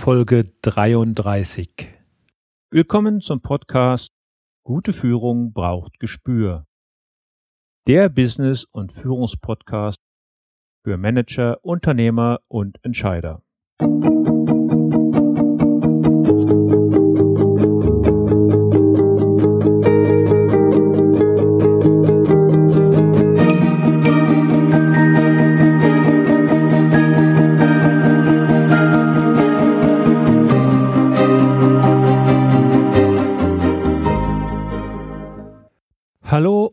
Folge 0.00 0.44
33. 0.62 1.68
Willkommen 2.70 3.20
zum 3.20 3.42
Podcast 3.42 4.14
Gute 4.64 4.94
Führung 4.94 5.52
braucht 5.52 6.00
Gespür. 6.00 6.64
Der 7.86 8.08
Business- 8.08 8.64
und 8.64 8.94
Führungspodcast 8.94 9.98
für 10.84 10.96
Manager, 10.96 11.62
Unternehmer 11.62 12.40
und 12.48 12.78
Entscheider. 12.82 13.42
Hallo 13.82 14.39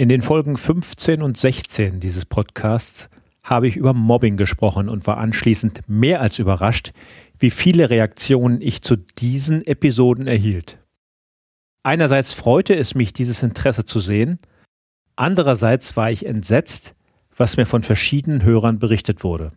In 0.00 0.08
den 0.08 0.22
Folgen 0.22 0.56
15 0.56 1.20
und 1.20 1.36
16 1.36 2.00
dieses 2.00 2.24
Podcasts 2.24 3.10
habe 3.42 3.68
ich 3.68 3.76
über 3.76 3.92
Mobbing 3.92 4.38
gesprochen 4.38 4.88
und 4.88 5.06
war 5.06 5.18
anschließend 5.18 5.82
mehr 5.88 6.22
als 6.22 6.38
überrascht, 6.38 6.92
wie 7.38 7.50
viele 7.50 7.90
Reaktionen 7.90 8.62
ich 8.62 8.80
zu 8.80 8.96
diesen 8.96 9.62
Episoden 9.66 10.26
erhielt. 10.26 10.78
Einerseits 11.82 12.32
freute 12.32 12.74
es 12.74 12.94
mich, 12.94 13.12
dieses 13.12 13.42
Interesse 13.42 13.84
zu 13.84 14.00
sehen, 14.00 14.38
andererseits 15.16 15.98
war 15.98 16.10
ich 16.10 16.24
entsetzt, 16.24 16.94
was 17.36 17.58
mir 17.58 17.66
von 17.66 17.82
verschiedenen 17.82 18.42
Hörern 18.42 18.78
berichtet 18.78 19.22
wurde. 19.22 19.52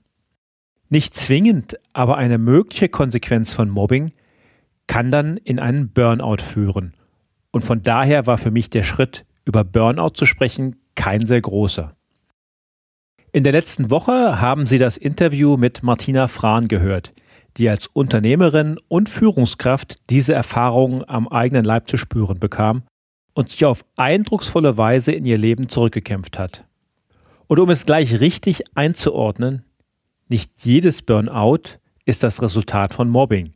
Nicht 0.90 1.16
zwingend, 1.16 1.80
aber 1.94 2.18
eine 2.18 2.38
mögliche 2.38 2.90
Konsequenz 2.90 3.54
von 3.54 3.70
Mobbing 3.70 4.12
kann 4.88 5.10
dann 5.10 5.38
in 5.38 5.60
einen 5.60 5.92
Burnout 5.94 6.42
führen. 6.42 6.96
Und 7.52 7.64
von 7.64 7.82
daher 7.82 8.28
war 8.28 8.38
für 8.38 8.52
mich 8.52 8.70
der 8.70 8.84
Schritt 8.84 9.24
über 9.46 9.64
Burnout 9.64 10.12
zu 10.16 10.26
sprechen 10.26 10.76
kein 10.96 11.26
sehr 11.26 11.42
großer. 11.42 11.96
In 13.32 13.44
der 13.44 13.54
letzten 13.54 13.90
Woche 13.90 14.40
haben 14.40 14.66
Sie 14.66 14.78
das 14.78 14.96
Interview 14.96 15.58
mit 15.58 15.82
Martina 15.82 16.28
Frahn 16.28 16.68
gehört, 16.68 17.14
die 17.58 17.68
als 17.68 17.88
Unternehmerin 17.88 18.78
und 18.88 19.10
Führungskraft 19.10 19.96
diese 20.10 20.34
Erfahrungen 20.34 21.04
am 21.08 21.28
eigenen 21.28 21.66
Leib 21.66 21.90
zu 21.90 21.98
spüren 21.98 22.40
bekam 22.40 22.84
und 23.34 23.50
sich 23.50 23.66
auf 23.66 23.86
eindrucksvolle 23.96 24.78
Weise 24.78 25.12
in 25.12 25.26
ihr 25.26 25.38
Leben 25.38 25.70
zurückgekämpft 25.70 26.38
hat. 26.38 26.66
Und 27.48 27.60
um 27.60 27.70
es 27.70 27.86
gleich 27.86 28.20
richtig 28.20 28.64
einzuordnen, 28.76 29.64
nicht 30.28 30.52
jedes 30.64 31.02
Burnout 31.02 31.80
ist 32.06 32.24
das 32.24 32.42
Resultat 32.42 32.94
von 32.94 33.10
Mobbing. 33.10 33.54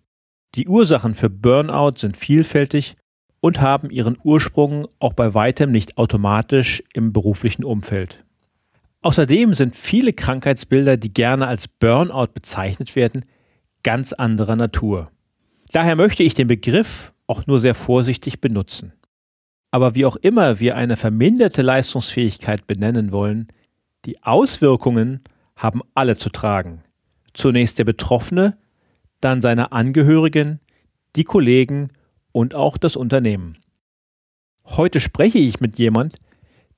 Die 0.55 0.67
Ursachen 0.67 1.13
für 1.13 1.29
Burnout 1.29 1.97
sind 1.97 2.17
vielfältig 2.17 2.95
und 3.47 3.61
haben 3.61 3.89
ihren 3.89 4.17
Ursprung 4.25 4.89
auch 4.99 5.13
bei 5.13 5.33
weitem 5.33 5.71
nicht 5.71 5.97
automatisch 5.97 6.83
im 6.93 7.13
beruflichen 7.13 7.63
Umfeld. 7.63 8.25
Außerdem 9.01 9.53
sind 9.53 9.73
viele 9.73 10.11
Krankheitsbilder, 10.11 10.97
die 10.97 11.13
gerne 11.13 11.47
als 11.47 11.69
Burnout 11.69 12.33
bezeichnet 12.33 12.97
werden, 12.97 13.23
ganz 13.83 14.11
anderer 14.11 14.57
Natur. 14.57 15.11
Daher 15.71 15.95
möchte 15.95 16.23
ich 16.23 16.33
den 16.33 16.49
Begriff 16.49 17.13
auch 17.25 17.47
nur 17.47 17.61
sehr 17.61 17.73
vorsichtig 17.73 18.41
benutzen. 18.41 18.91
Aber 19.71 19.95
wie 19.95 20.03
auch 20.03 20.17
immer 20.17 20.59
wir 20.59 20.75
eine 20.75 20.97
verminderte 20.97 21.61
Leistungsfähigkeit 21.61 22.67
benennen 22.67 23.13
wollen, 23.13 23.47
die 24.03 24.21
Auswirkungen 24.23 25.21
haben 25.55 25.81
alle 25.93 26.17
zu 26.17 26.29
tragen. 26.29 26.83
Zunächst 27.33 27.79
der 27.79 27.85
Betroffene, 27.85 28.57
dann 29.21 29.41
seine 29.41 29.71
Angehörigen, 29.71 30.59
die 31.15 31.23
Kollegen 31.23 31.91
und 32.31 32.55
auch 32.55 32.77
das 32.77 32.95
Unternehmen. 32.95 33.57
Heute 34.65 34.99
spreche 34.99 35.37
ich 35.37 35.59
mit 35.59 35.77
jemand, 35.79 36.19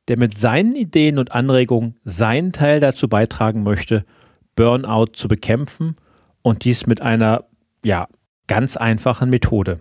der 0.08 0.18
mit 0.18 0.38
seinen 0.38 0.76
Ideen 0.76 1.18
und 1.18 1.32
Anregungen 1.32 1.96
seinen 2.04 2.52
Teil 2.52 2.80
dazu 2.80 3.08
beitragen 3.08 3.64
möchte, 3.64 4.06
Burnout 4.56 5.14
zu 5.14 5.28
bekämpfen 5.28 5.96
und 6.42 6.66
dies 6.66 6.88
mit 6.88 7.02
einer, 7.02 7.46
ja, 7.84 8.08
ganz 8.48 8.78
einfachen 8.78 9.30
Methode. 9.30 9.80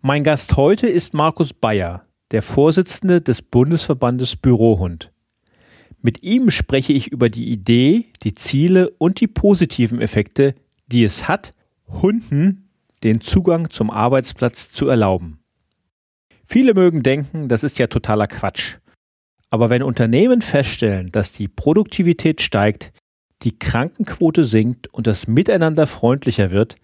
Mein 0.00 0.22
Gast 0.22 0.56
heute 0.56 0.86
ist 0.86 1.14
Markus 1.14 1.52
Bayer, 1.52 2.06
der 2.30 2.42
Vorsitzende 2.42 3.20
des 3.20 3.42
Bundesverbandes 3.42 4.36
Bürohund. 4.36 5.12
Mit 6.00 6.22
ihm 6.22 6.50
spreche 6.50 6.92
ich 6.92 7.08
über 7.08 7.28
die 7.28 7.50
Idee, 7.50 8.12
die 8.22 8.34
Ziele 8.34 8.90
und 8.98 9.20
die 9.20 9.26
positiven 9.26 10.00
Effekte, 10.00 10.54
die 10.86 11.02
es 11.02 11.26
hat, 11.26 11.52
Hunden 11.88 12.65
den 13.04 13.20
Zugang 13.20 13.70
zum 13.70 13.90
Arbeitsplatz 13.90 14.70
zu 14.70 14.88
erlauben. 14.88 15.40
Viele 16.46 16.74
mögen 16.74 17.02
denken, 17.02 17.48
das 17.48 17.64
ist 17.64 17.78
ja 17.78 17.88
totaler 17.88 18.26
Quatsch. 18.26 18.76
Aber 19.50 19.70
wenn 19.70 19.82
Unternehmen 19.82 20.42
feststellen, 20.42 21.12
dass 21.12 21.32
die 21.32 21.48
Produktivität 21.48 22.40
steigt, 22.40 22.92
die 23.42 23.58
Krankenquote 23.58 24.44
sinkt 24.44 24.88
und 24.92 25.06
das 25.06 25.26
Miteinander 25.26 25.86
freundlicher 25.86 26.50
wird, 26.50 26.76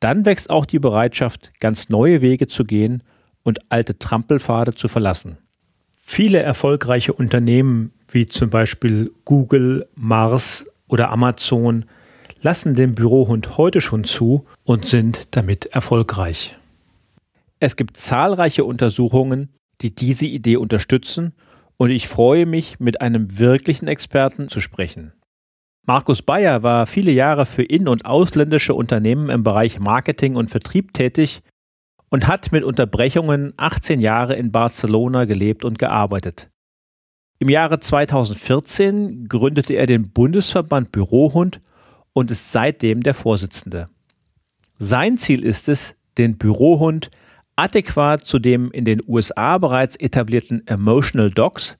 dann 0.00 0.24
wächst 0.24 0.50
auch 0.50 0.64
die 0.64 0.78
Bereitschaft, 0.78 1.52
ganz 1.60 1.88
neue 1.88 2.22
Wege 2.22 2.46
zu 2.46 2.64
gehen 2.64 3.02
und 3.42 3.70
alte 3.70 3.98
Trampelpfade 3.98 4.74
zu 4.74 4.88
verlassen. 4.88 5.38
Viele 5.94 6.40
erfolgreiche 6.40 7.12
Unternehmen 7.12 7.92
wie 8.10 8.26
zum 8.26 8.50
Beispiel 8.50 9.12
Google, 9.24 9.88
Mars 9.94 10.66
oder 10.88 11.10
Amazon 11.10 11.84
lassen 12.42 12.74
den 12.74 12.94
Bürohund 12.94 13.58
heute 13.58 13.80
schon 13.80 14.04
zu 14.04 14.46
und 14.64 14.86
sind 14.86 15.34
damit 15.36 15.66
erfolgreich. 15.66 16.56
Es 17.58 17.76
gibt 17.76 17.96
zahlreiche 17.96 18.64
Untersuchungen, 18.64 19.50
die 19.82 19.94
diese 19.94 20.26
Idee 20.26 20.56
unterstützen 20.56 21.34
und 21.76 21.90
ich 21.90 22.08
freue 22.08 22.46
mich, 22.46 22.80
mit 22.80 23.00
einem 23.00 23.38
wirklichen 23.38 23.88
Experten 23.88 24.48
zu 24.48 24.60
sprechen. 24.60 25.12
Markus 25.86 26.22
Bayer 26.22 26.62
war 26.62 26.86
viele 26.86 27.10
Jahre 27.10 27.46
für 27.46 27.62
in- 27.62 27.88
und 27.88 28.04
ausländische 28.04 28.74
Unternehmen 28.74 29.30
im 29.30 29.42
Bereich 29.42 29.80
Marketing 29.80 30.36
und 30.36 30.50
Vertrieb 30.50 30.92
tätig 30.92 31.42
und 32.10 32.26
hat 32.26 32.52
mit 32.52 32.64
Unterbrechungen 32.64 33.54
18 33.56 34.00
Jahre 34.00 34.34
in 34.34 34.52
Barcelona 34.52 35.24
gelebt 35.24 35.64
und 35.64 35.78
gearbeitet. 35.78 36.50
Im 37.38 37.48
Jahre 37.48 37.80
2014 37.80 39.26
gründete 39.26 39.72
er 39.74 39.86
den 39.86 40.10
Bundesverband 40.10 40.92
Bürohund 40.92 41.62
und 42.12 42.30
ist 42.30 42.52
seitdem 42.52 43.02
der 43.02 43.14
Vorsitzende. 43.14 43.88
Sein 44.78 45.18
Ziel 45.18 45.44
ist 45.44 45.68
es, 45.68 45.94
den 46.18 46.38
Bürohund 46.38 47.10
adäquat 47.56 48.26
zu 48.26 48.38
dem 48.38 48.70
in 48.72 48.84
den 48.84 49.02
USA 49.06 49.58
bereits 49.58 49.96
etablierten 49.96 50.66
Emotional 50.66 51.30
Dogs 51.30 51.78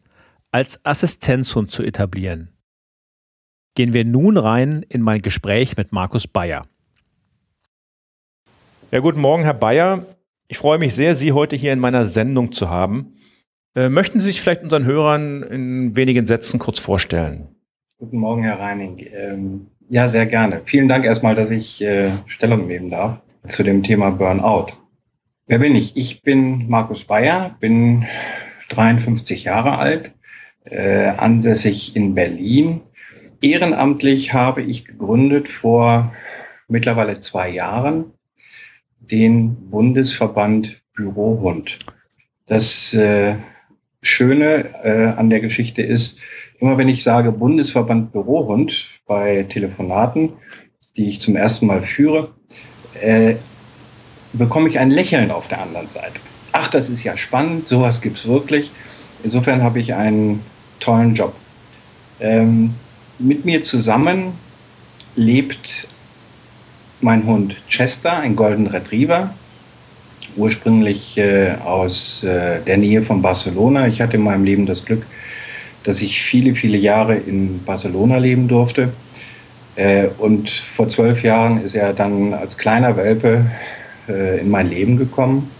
als 0.50 0.84
Assistenzhund 0.84 1.70
zu 1.70 1.82
etablieren. 1.82 2.50
Gehen 3.74 3.92
wir 3.92 4.04
nun 4.04 4.36
rein 4.36 4.84
in 4.88 5.00
mein 5.00 5.22
Gespräch 5.22 5.76
mit 5.76 5.92
Markus 5.92 6.26
Bayer. 6.26 6.66
Ja, 8.90 8.98
guten 8.98 9.20
Morgen, 9.20 9.44
Herr 9.44 9.54
Bayer. 9.54 10.04
Ich 10.48 10.58
freue 10.58 10.78
mich 10.78 10.94
sehr, 10.94 11.14
Sie 11.14 11.32
heute 11.32 11.54
hier 11.54 11.72
in 11.72 11.78
meiner 11.78 12.06
Sendung 12.06 12.50
zu 12.50 12.68
haben. 12.68 13.14
Äh, 13.76 13.88
möchten 13.88 14.18
Sie 14.18 14.26
sich 14.26 14.40
vielleicht 14.40 14.64
unseren 14.64 14.84
Hörern 14.84 15.44
in 15.44 15.94
wenigen 15.94 16.26
Sätzen 16.26 16.58
kurz 16.58 16.80
vorstellen? 16.80 17.54
Guten 17.98 18.18
Morgen, 18.18 18.42
Herr 18.42 18.58
Reining. 18.58 19.06
Ähm, 19.12 19.68
ja, 19.90 20.08
sehr 20.08 20.26
gerne. 20.26 20.62
Vielen 20.64 20.86
Dank 20.86 21.04
erstmal, 21.04 21.34
dass 21.34 21.50
ich 21.50 21.82
äh, 21.82 22.10
Stellung 22.28 22.68
nehmen 22.68 22.90
darf 22.90 23.20
zu 23.48 23.64
dem 23.64 23.82
Thema 23.82 24.10
Burnout. 24.10 24.68
Wer 25.48 25.58
bin 25.58 25.74
ich? 25.74 25.96
Ich 25.96 26.22
bin 26.22 26.68
Markus 26.68 27.04
Bayer, 27.04 27.56
bin 27.58 28.06
53 28.68 29.44
Jahre 29.44 29.78
alt, 29.78 30.12
äh, 30.64 31.08
ansässig 31.08 31.96
in 31.96 32.14
Berlin. 32.14 32.82
Ehrenamtlich 33.42 34.32
habe 34.32 34.62
ich 34.62 34.84
gegründet 34.84 35.48
vor 35.48 36.14
mittlerweile 36.68 37.18
zwei 37.18 37.50
Jahren 37.50 38.12
den 39.00 39.70
Bundesverband 39.70 40.82
Bürohund. 40.94 41.80
Das 42.46 42.94
äh, 42.94 43.36
Schöne 44.02 44.70
äh, 44.84 45.18
an 45.18 45.30
der 45.30 45.40
Geschichte 45.40 45.82
ist, 45.82 46.20
immer 46.60 46.78
wenn 46.78 46.88
ich 46.88 47.02
sage 47.02 47.32
Bundesverband 47.32 48.12
Bürohund 48.12 48.88
bei 49.06 49.44
Telefonaten, 49.48 50.34
die 50.96 51.08
ich 51.08 51.20
zum 51.20 51.36
ersten 51.36 51.66
Mal 51.66 51.82
führe, 51.82 52.28
äh, 53.00 53.34
bekomme 54.32 54.68
ich 54.68 54.78
ein 54.78 54.90
Lächeln 54.90 55.30
auf 55.30 55.48
der 55.48 55.60
anderen 55.60 55.88
Seite. 55.88 56.20
Ach, 56.52 56.68
das 56.68 56.90
ist 56.90 57.02
ja 57.02 57.16
spannend, 57.16 57.68
sowas 57.68 58.00
gibt 58.00 58.18
es 58.18 58.28
wirklich. 58.28 58.70
Insofern 59.22 59.62
habe 59.62 59.80
ich 59.80 59.94
einen 59.94 60.42
tollen 60.78 61.14
Job. 61.14 61.34
Ähm, 62.20 62.74
mit 63.18 63.44
mir 63.44 63.62
zusammen 63.62 64.32
lebt 65.16 65.88
mein 67.00 67.26
Hund 67.26 67.56
Chester, 67.68 68.18
ein 68.18 68.36
Golden 68.36 68.66
Retriever, 68.66 69.34
ursprünglich 70.36 71.16
äh, 71.18 71.54
aus 71.64 72.22
äh, 72.24 72.60
der 72.60 72.76
Nähe 72.76 73.02
von 73.02 73.22
Barcelona. 73.22 73.86
Ich 73.88 74.00
hatte 74.00 74.16
in 74.16 74.22
meinem 74.22 74.44
Leben 74.44 74.66
das 74.66 74.84
Glück, 74.84 75.04
dass 75.84 76.02
ich 76.02 76.20
viele, 76.20 76.54
viele 76.54 76.78
Jahre 76.78 77.16
in 77.16 77.62
Barcelona 77.64 78.18
leben 78.18 78.48
durfte. 78.48 78.90
Äh, 79.76 80.08
und 80.18 80.50
vor 80.50 80.88
zwölf 80.88 81.22
Jahren 81.22 81.62
ist 81.64 81.74
er 81.74 81.92
dann 81.92 82.34
als 82.34 82.58
kleiner 82.58 82.96
Welpe 82.96 83.46
äh, 84.08 84.40
in 84.40 84.50
mein 84.50 84.68
Leben 84.68 84.96
gekommen. 84.96 85.50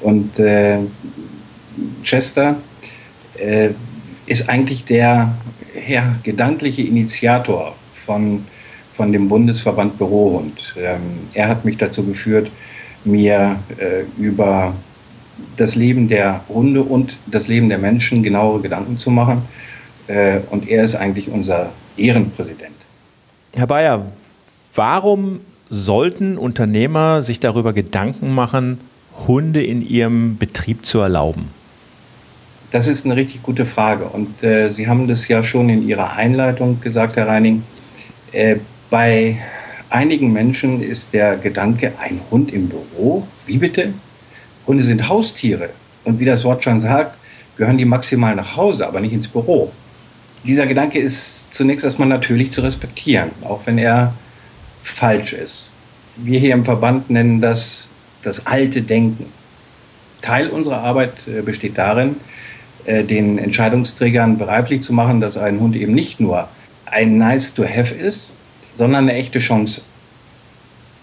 Und 0.00 0.38
äh, 0.38 0.78
Chester 2.02 2.56
ist 4.24 4.48
eigentlich 4.48 4.84
der 4.86 5.34
ja, 5.86 6.16
gedankliche 6.22 6.80
Initiator 6.80 7.74
von, 7.92 8.46
von 8.94 9.12
dem 9.12 9.28
Bundesverband 9.28 9.98
Bürohund. 9.98 10.74
Ähm, 10.78 11.00
er 11.34 11.48
hat 11.48 11.66
mich 11.66 11.76
dazu 11.76 12.02
geführt, 12.02 12.50
mir 13.04 13.56
über 14.18 14.74
das 15.56 15.74
Leben 15.74 16.08
der 16.08 16.42
Hunde 16.48 16.82
und 16.82 17.18
das 17.26 17.48
Leben 17.48 17.68
der 17.68 17.78
Menschen 17.78 18.22
genauere 18.22 18.60
Gedanken 18.60 18.98
zu 18.98 19.10
machen. 19.10 19.42
Äh, 20.06 20.40
und 20.50 20.68
er 20.68 20.84
ist 20.84 20.94
eigentlich 20.94 21.28
unser 21.28 21.70
Ehrenpräsident. 21.96 22.72
Herr 23.54 23.66
Bayer, 23.66 24.06
warum 24.74 25.40
sollten 25.68 26.38
Unternehmer 26.38 27.22
sich 27.22 27.40
darüber 27.40 27.72
Gedanken 27.72 28.34
machen, 28.34 28.78
Hunde 29.26 29.64
in 29.64 29.86
ihrem 29.86 30.36
Betrieb 30.36 30.84
zu 30.84 30.98
erlauben? 30.98 31.48
Das 32.70 32.86
ist 32.86 33.06
eine 33.06 33.16
richtig 33.16 33.42
gute 33.42 33.64
Frage. 33.64 34.04
Und 34.04 34.42
äh, 34.42 34.70
Sie 34.72 34.88
haben 34.88 35.08
das 35.08 35.28
ja 35.28 35.42
schon 35.42 35.68
in 35.68 35.86
Ihrer 35.86 36.14
Einleitung 36.14 36.80
gesagt, 36.80 37.16
Herr 37.16 37.28
Reining. 37.28 37.62
Äh, 38.32 38.56
bei 38.90 39.38
einigen 39.88 40.32
Menschen 40.32 40.82
ist 40.82 41.12
der 41.12 41.36
Gedanke, 41.36 41.92
ein 42.00 42.20
Hund 42.30 42.52
im 42.52 42.68
Büro, 42.68 43.26
wie 43.46 43.58
bitte? 43.58 43.94
Hunde 44.66 44.84
sind 44.84 45.08
Haustiere. 45.08 45.70
Und 46.04 46.20
wie 46.20 46.24
das 46.24 46.44
Wort 46.44 46.64
schon 46.64 46.80
sagt, 46.80 47.16
gehören 47.56 47.78
die 47.78 47.84
maximal 47.84 48.34
nach 48.34 48.56
Hause, 48.56 48.86
aber 48.86 49.00
nicht 49.00 49.12
ins 49.12 49.28
Büro. 49.28 49.72
Dieser 50.44 50.66
Gedanke 50.66 50.98
ist 50.98 51.52
zunächst 51.52 51.84
erstmal 51.84 52.08
natürlich 52.08 52.52
zu 52.52 52.60
respektieren, 52.60 53.30
auch 53.42 53.60
wenn 53.64 53.78
er 53.78 54.12
falsch 54.82 55.32
ist. 55.32 55.70
Wir 56.16 56.38
hier 56.38 56.54
im 56.54 56.64
Verband 56.64 57.10
nennen 57.10 57.40
das 57.40 57.88
das 58.22 58.46
alte 58.46 58.82
Denken. 58.82 59.26
Teil 60.20 60.48
unserer 60.48 60.78
Arbeit 60.78 61.12
äh, 61.28 61.42
besteht 61.42 61.78
darin, 61.78 62.16
äh, 62.84 63.04
den 63.04 63.38
Entscheidungsträgern 63.38 64.38
begreiflich 64.38 64.82
zu 64.82 64.92
machen, 64.92 65.20
dass 65.20 65.36
ein 65.36 65.60
Hund 65.60 65.76
eben 65.76 65.94
nicht 65.94 66.18
nur 66.18 66.48
ein 66.86 67.18
nice 67.18 67.54
to 67.54 67.64
have 67.64 67.94
ist, 67.94 68.32
sondern 68.74 69.04
eine 69.04 69.14
echte 69.14 69.38
Chance. 69.38 69.82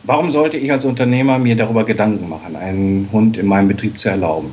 Warum 0.06 0.32
sollte 0.32 0.58
ich 0.58 0.70
als 0.70 0.84
Unternehmer 0.84 1.40
mir 1.40 1.56
darüber 1.56 1.86
Gedanken 1.86 2.28
machen, 2.28 2.58
einen 2.58 3.08
Hund 3.14 3.38
in 3.38 3.46
meinem 3.46 3.70
Betrieb 3.70 4.02
zu 4.02 4.10
erlauben? 4.10 4.52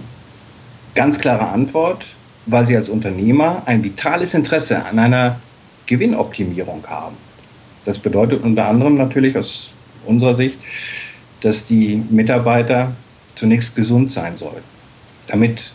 Ganz 0.95 1.19
klare 1.19 1.49
Antwort, 1.49 2.15
weil 2.47 2.67
Sie 2.67 2.77
als 2.77 2.89
Unternehmer 2.89 3.65
ein 3.67 3.83
vitales 3.83 4.35
Interesse 4.35 4.85
an 4.85 5.01
einer 5.01 5.41
Gewinnoptimierung 5.87 6.85
haben. 6.87 7.17
Das 7.85 7.99
bedeutet 7.99 8.45
unter 8.45 8.69
anderem 8.69 8.97
natürlich 8.97 9.37
aus 9.37 9.71
unserer 10.07 10.37
Sicht, 10.37 10.57
dass 11.41 11.67
die 11.67 12.01
Mitarbeiter 12.11 12.93
zunächst 13.35 13.75
gesund 13.75 14.13
sein 14.13 14.37
sollten, 14.37 14.63
damit 15.27 15.73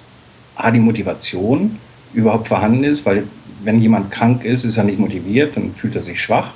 A, 0.56 0.72
die 0.72 0.80
Motivation 0.80 1.80
überhaupt 2.14 2.48
vorhanden 2.48 2.86
ist, 2.86 3.06
weil 3.06 3.28
wenn 3.66 3.82
jemand 3.82 4.10
krank 4.10 4.46
ist, 4.46 4.64
ist 4.64 4.78
er 4.78 4.86
nicht 4.86 5.00
motiviert, 5.00 5.58
dann 5.58 5.76
fühlt 5.76 5.98
er 5.98 6.02
sich 6.02 6.22
schwach. 6.22 6.52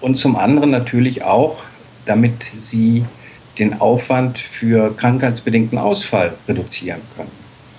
Und 0.00 0.18
zum 0.18 0.36
anderen 0.36 0.70
natürlich 0.70 1.24
auch, 1.24 1.64
damit 2.06 2.44
sie 2.58 3.04
den 3.58 3.80
Aufwand 3.80 4.38
für 4.38 4.94
krankheitsbedingten 4.96 5.78
Ausfall 5.78 6.34
reduzieren 6.48 7.00
können. 7.16 7.30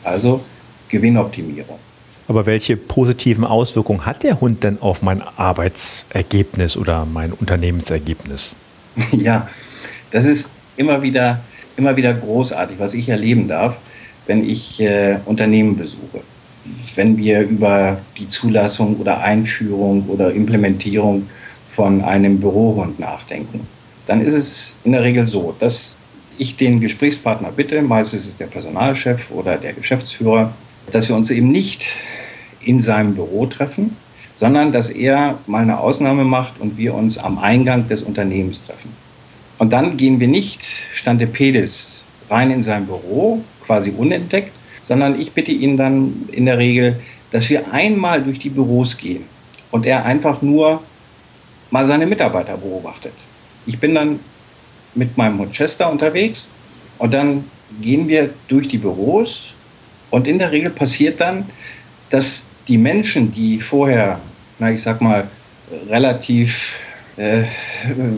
Also 0.04 0.42
Gewinnoptimierung. 0.90 1.80
Aber 2.28 2.46
welche 2.46 2.76
positiven 2.76 3.44
Auswirkungen 3.44 4.06
hat 4.06 4.24
der 4.24 4.42
Hund 4.42 4.64
denn 4.64 4.82
auf 4.82 5.02
mein 5.02 5.22
Arbeitsergebnis 5.22 6.76
oder 6.76 7.06
mein 7.06 7.32
Unternehmensergebnis? 7.34 8.56
Ja, 9.12 9.50
das 10.12 10.26
ist 10.26 10.50
immer 10.78 11.02
wieder, 11.02 11.42
immer 11.76 11.98
wieder 11.98 12.14
großartig, 12.14 12.80
was 12.80 12.94
ich 12.94 13.10
erleben 13.10 13.50
darf, 13.50 13.78
wenn 14.26 14.50
ich 14.50 14.80
äh, 14.80 15.18
Unternehmen 15.26 15.78
besuche. 15.78 16.22
Wenn 16.96 17.18
wir 17.18 17.42
über 17.42 17.98
die 18.18 18.30
Zulassung 18.30 18.96
oder 18.98 19.20
Einführung 19.20 20.08
oder 20.08 20.32
Implementierung 20.32 21.28
von 21.70 22.02
einem 22.02 22.40
Bürohund 22.40 23.00
nachdenken, 23.00 23.68
dann 24.08 24.22
ist 24.22 24.34
es 24.34 24.76
in 24.84 24.92
der 24.92 25.04
Regel 25.04 25.28
so, 25.28 25.56
dass 25.60 25.96
ich 26.38 26.58
den 26.58 26.80
Gesprächspartner 26.82 27.52
bitte, 27.52 27.82
meistens 27.82 28.22
ist 28.22 28.30
es 28.30 28.38
der 28.38 28.48
Personalchef 28.48 29.32
oder 29.32 29.58
der 29.58 29.74
Geschäftsführer, 29.74 30.54
dass 30.92 31.10
wir 31.10 31.16
uns 31.16 31.32
eben 31.32 31.52
nicht 31.52 31.86
in 32.62 32.82
seinem 32.82 33.16
Büro 33.16 33.46
treffen, 33.46 33.96
sondern 34.38 34.72
dass 34.72 34.90
er 34.90 35.38
mal 35.48 35.62
eine 35.62 35.80
Ausnahme 35.80 36.26
macht 36.26 36.60
und 36.60 36.78
wir 36.78 36.94
uns 36.94 37.18
am 37.18 37.38
Eingang 37.38 37.88
des 37.88 38.04
Unternehmens 38.04 38.66
treffen. 38.66 38.92
Und 39.58 39.72
dann 39.72 39.96
gehen 39.96 40.20
wir 40.20 40.28
nicht 40.28 40.62
Stante 40.94 41.28
Pedis 41.28 42.04
rein 42.30 42.52
in 42.52 42.64
sein 42.64 42.86
Büro, 42.86 43.44
quasi 43.66 43.94
unentdeckt, 43.96 44.52
sondern 44.84 45.20
ich 45.20 45.32
bitte 45.32 45.52
ihn 45.52 45.78
dann 45.78 46.28
in 46.32 46.46
der 46.46 46.58
Regel, 46.58 47.02
dass 47.32 47.50
wir 47.50 47.74
einmal 47.74 48.22
durch 48.22 48.40
die 48.40 48.50
Büros 48.50 48.98
gehen 48.98 49.24
und 49.72 49.86
er 49.86 50.06
einfach 50.06 50.42
nur 50.42 50.82
mal 51.72 51.86
seine 51.86 52.06
Mitarbeiter 52.06 52.58
beobachtet. 52.58 53.14
Ich 53.66 53.80
bin 53.80 53.96
dann 53.96 54.20
mit 54.94 55.18
meinem 55.18 55.40
Hund 55.40 55.56
unterwegs 55.92 56.48
und 56.98 57.14
dann 57.14 57.46
gehen 57.82 58.08
wir 58.08 58.30
durch 58.48 58.68
die 58.68 58.78
Büros 58.78 59.54
und 60.10 60.28
in 60.28 60.40
der 60.40 60.52
Regel 60.52 60.70
passiert 60.70 61.20
dann, 61.20 61.46
dass 62.10 62.44
die 62.68 62.78
Menschen, 62.78 63.34
die 63.34 63.60
vorher, 63.60 64.20
na 64.60 64.72
ich 64.72 64.84
sag 64.84 65.02
mal, 65.02 65.28
relativ 65.90 66.76
äh, 67.18 67.44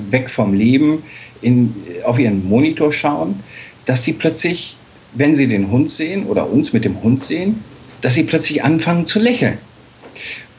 weg 0.10 0.30
vom 0.30 0.54
Leben 0.54 1.04
in, 1.42 1.74
auf 2.04 2.20
ihren 2.20 2.48
Monitor 2.48 2.94
schauen, 2.94 3.42
dass 3.86 4.04
sie 4.04 4.14
plötzlich, 4.14 4.76
wenn 5.14 5.36
sie 5.36 5.48
den 5.48 5.71
Hund 5.71 5.92
sehen 5.92 6.26
oder 6.26 6.50
uns 6.50 6.74
mit 6.74 6.83
dem 6.83 7.02
Hund 7.02 7.24
sehen, 7.24 7.64
dass 8.02 8.14
sie 8.14 8.24
plötzlich 8.24 8.64
anfangen 8.64 9.07
zu 9.07 9.19
lächeln. 9.19 9.57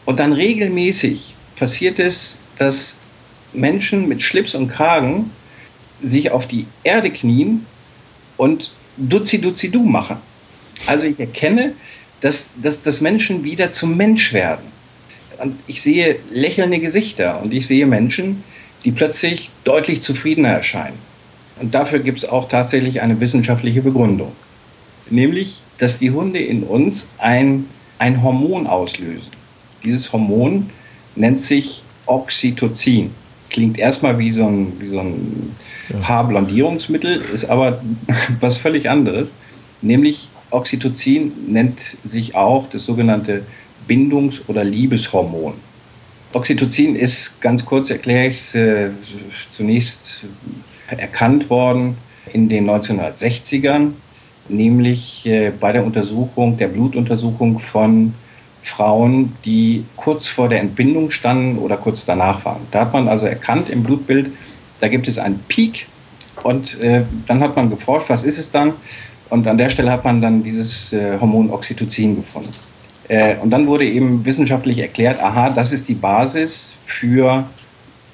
Und 0.04 0.18
dann 0.18 0.32
regelmäßig 0.32 1.34
passiert 1.56 1.98
es, 1.98 2.38
dass 2.56 2.96
Menschen 3.52 4.08
mit 4.08 4.22
Schlips 4.22 4.54
und 4.54 4.68
Kragen 4.68 5.30
sich 6.02 6.30
auf 6.30 6.46
die 6.46 6.66
Erde 6.84 7.10
knien 7.10 7.66
und 8.36 8.72
Dutzi 8.96 9.40
Dutzi 9.40 9.70
Du 9.70 9.82
machen. 9.82 10.16
Also 10.86 11.06
ich 11.06 11.18
erkenne, 11.18 11.74
dass, 12.20 12.50
dass, 12.60 12.82
dass 12.82 13.00
Menschen 13.00 13.44
wieder 13.44 13.72
zum 13.72 13.96
Mensch 13.96 14.32
werden. 14.32 14.66
Und 15.38 15.54
ich 15.66 15.82
sehe 15.82 16.16
lächelnde 16.30 16.80
Gesichter 16.80 17.40
und 17.42 17.52
ich 17.54 17.66
sehe 17.66 17.86
Menschen, 17.86 18.42
die 18.84 18.92
plötzlich 18.92 19.50
deutlich 19.64 20.02
zufriedener 20.02 20.48
erscheinen. 20.48 20.98
Und 21.60 21.74
dafür 21.74 22.00
gibt 22.00 22.18
es 22.18 22.28
auch 22.28 22.48
tatsächlich 22.48 23.00
eine 23.00 23.20
wissenschaftliche 23.20 23.82
Begründung. 23.82 24.32
Nämlich, 25.10 25.60
dass 25.78 25.98
die 25.98 26.10
Hunde 26.10 26.40
in 26.40 26.62
uns 26.62 27.08
ein, 27.18 27.66
ein 27.98 28.22
Hormon 28.22 28.66
auslösen. 28.66 29.30
Dieses 29.84 30.12
Hormon 30.12 30.70
nennt 31.14 31.42
sich 31.42 31.82
Oxytocin. 32.06 33.10
Klingt 33.50 33.78
erstmal 33.78 34.18
wie 34.18 34.32
so 34.32 34.46
ein, 34.46 34.72
wie 34.78 34.88
so 34.88 35.00
ein 35.00 35.56
Haarblondierungsmittel, 36.02 37.22
ist 37.32 37.46
aber 37.46 37.82
was 38.40 38.56
völlig 38.56 38.90
anderes. 38.90 39.32
Nämlich 39.80 40.28
Oxytocin 40.50 41.32
nennt 41.48 41.80
sich 42.04 42.34
auch 42.34 42.68
das 42.70 42.84
sogenannte 42.84 43.42
Bindungs- 43.86 44.42
oder 44.48 44.64
Liebeshormon. 44.64 45.54
Oxytocin 46.32 46.94
ist, 46.94 47.40
ganz 47.40 47.64
kurz 47.64 47.90
erkläre 47.90 48.28
ich 48.28 48.36
es, 48.36 48.54
äh, 48.54 48.90
zunächst 49.50 50.24
erkannt 50.88 51.48
worden 51.48 51.96
in 52.32 52.48
den 52.48 52.68
1960ern, 52.68 53.92
nämlich 54.48 55.24
äh, 55.26 55.52
bei 55.58 55.72
der 55.72 55.84
Untersuchung, 55.84 56.58
der 56.58 56.68
Blutuntersuchung 56.68 57.58
von 57.58 58.14
Frauen, 58.68 59.34
die 59.44 59.84
kurz 59.96 60.28
vor 60.28 60.48
der 60.48 60.60
Entbindung 60.60 61.10
standen 61.10 61.58
oder 61.58 61.76
kurz 61.76 62.04
danach 62.04 62.44
waren. 62.44 62.60
Da 62.70 62.80
hat 62.80 62.92
man 62.92 63.08
also 63.08 63.26
erkannt 63.26 63.70
im 63.70 63.82
Blutbild, 63.82 64.32
da 64.80 64.88
gibt 64.88 65.08
es 65.08 65.18
einen 65.18 65.40
Peak 65.48 65.86
und 66.42 66.82
äh, 66.84 67.02
dann 67.26 67.40
hat 67.40 67.56
man 67.56 67.70
geforscht, 67.70 68.10
was 68.10 68.24
ist 68.24 68.38
es 68.38 68.50
dann? 68.50 68.72
Und 69.30 69.46
an 69.46 69.58
der 69.58 69.68
Stelle 69.68 69.90
hat 69.90 70.04
man 70.04 70.22
dann 70.22 70.42
dieses 70.42 70.92
äh, 70.92 71.18
Hormon 71.20 71.50
Oxytocin 71.50 72.16
gefunden. 72.16 72.50
Äh, 73.08 73.36
und 73.36 73.50
dann 73.50 73.66
wurde 73.66 73.84
eben 73.84 74.24
wissenschaftlich 74.24 74.78
erklärt, 74.78 75.20
aha, 75.20 75.50
das 75.50 75.72
ist 75.72 75.88
die 75.88 75.94
Basis 75.94 76.74
für 76.84 77.46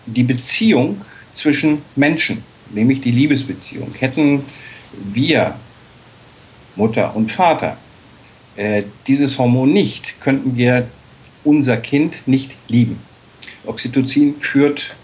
die 0.06 0.23
Beziehung 0.23 1.00
zwischen 1.34 1.82
Menschen. 1.96 2.42
nämlich 2.70 3.00
die 3.00 3.11
Liebesbeziehung. 3.11 3.94
Hätten 3.99 4.44
wir, 5.12 5.54
Mutter 6.76 7.14
und 7.14 7.30
Vater, 7.30 7.76
äh, 8.56 8.82
dieses 9.06 9.38
Hormon 9.38 9.73
nicht, 9.73 10.20
könnten 10.20 10.56
wir 10.56 10.87
unser 11.42 11.76
Kind 11.76 12.26
nicht 12.26 12.52
lieben. 12.68 12.99
Oxytocin 13.66 14.34
führt 14.38 14.94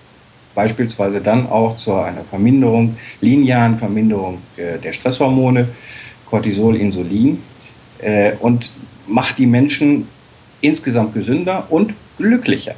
beispielsweise 0.54 1.20
dann 1.20 1.46
auch 1.46 1.76
zu 1.76 1.94
einer 1.94 2.24
Verminderung, 2.24 2.96
linearen 3.20 3.78
Verminderung 3.78 4.38
äh, 4.56 4.78
der 4.78 4.92
Stresshormone, 4.92 5.68
Cortisol, 6.26 6.76
Insulin 6.76 7.42
äh, 7.98 8.32
und 8.40 8.72
macht 9.06 9.38
die 9.38 9.46
Menschen 9.46 10.06
insgesamt 10.60 11.14
gesünder 11.14 11.66
und 11.70 11.94
glücklicher. 12.16 12.74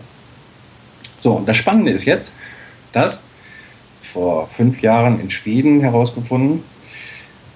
So, 1.22 1.34
und 1.34 1.48
das 1.48 1.56
Spannende 1.56 1.92
ist 1.92 2.04
jetzt, 2.04 2.32
dass 2.92 3.22
vor 4.00 4.48
fünf 4.48 4.82
Jahren 4.82 5.20
in 5.20 5.30
Schweden 5.30 5.80
herausgefunden, 5.80 6.62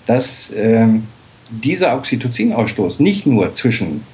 dass 0.07 0.51
äh, 0.51 0.87
dieser 1.51 1.97
Oxytocinausstoß 1.97 3.01
nicht 3.01 3.27
nur 3.27 3.55
zwischen 3.55 4.05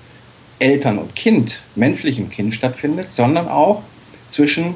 Eltern 0.59 0.99
und 0.99 1.17
Kind, 1.17 1.63
menschlichem 1.75 2.31
Kind 2.31 2.55
stattfindet, 2.55 3.09
sondern 3.13 3.49
auch 3.49 3.83
zwischen 4.31 4.75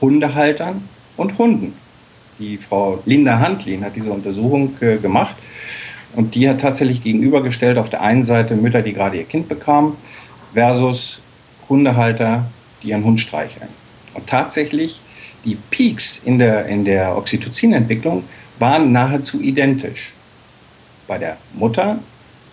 Hundehaltern 0.00 0.82
und 1.16 1.38
Hunden. 1.38 1.74
Die 2.38 2.58
Frau 2.58 3.02
Linda 3.06 3.38
Handlin 3.38 3.84
hat 3.84 3.96
diese 3.96 4.10
Untersuchung 4.10 4.74
äh, 4.80 4.96
gemacht 4.96 5.36
und 6.14 6.34
die 6.34 6.48
hat 6.48 6.60
tatsächlich 6.60 7.02
gegenübergestellt 7.02 7.78
auf 7.78 7.88
der 7.88 8.02
einen 8.02 8.24
Seite 8.24 8.56
Mütter, 8.56 8.82
die 8.82 8.92
gerade 8.92 9.16
ihr 9.16 9.24
Kind 9.24 9.48
bekamen, 9.48 9.92
versus 10.52 11.20
Hundehalter, 11.68 12.46
die 12.82 12.88
ihren 12.88 13.04
Hund 13.04 13.20
streicheln. 13.20 13.68
Und 14.14 14.26
tatsächlich, 14.26 15.00
die 15.44 15.56
Peaks 15.70 16.22
in 16.24 16.38
der, 16.38 16.66
in 16.66 16.84
der 16.84 17.16
Oxytocin-Entwicklung 17.16 18.24
waren 18.58 18.92
nahezu 18.92 19.40
identisch. 19.40 20.12
Bei 21.06 21.18
der 21.18 21.36
Mutter, 21.54 21.98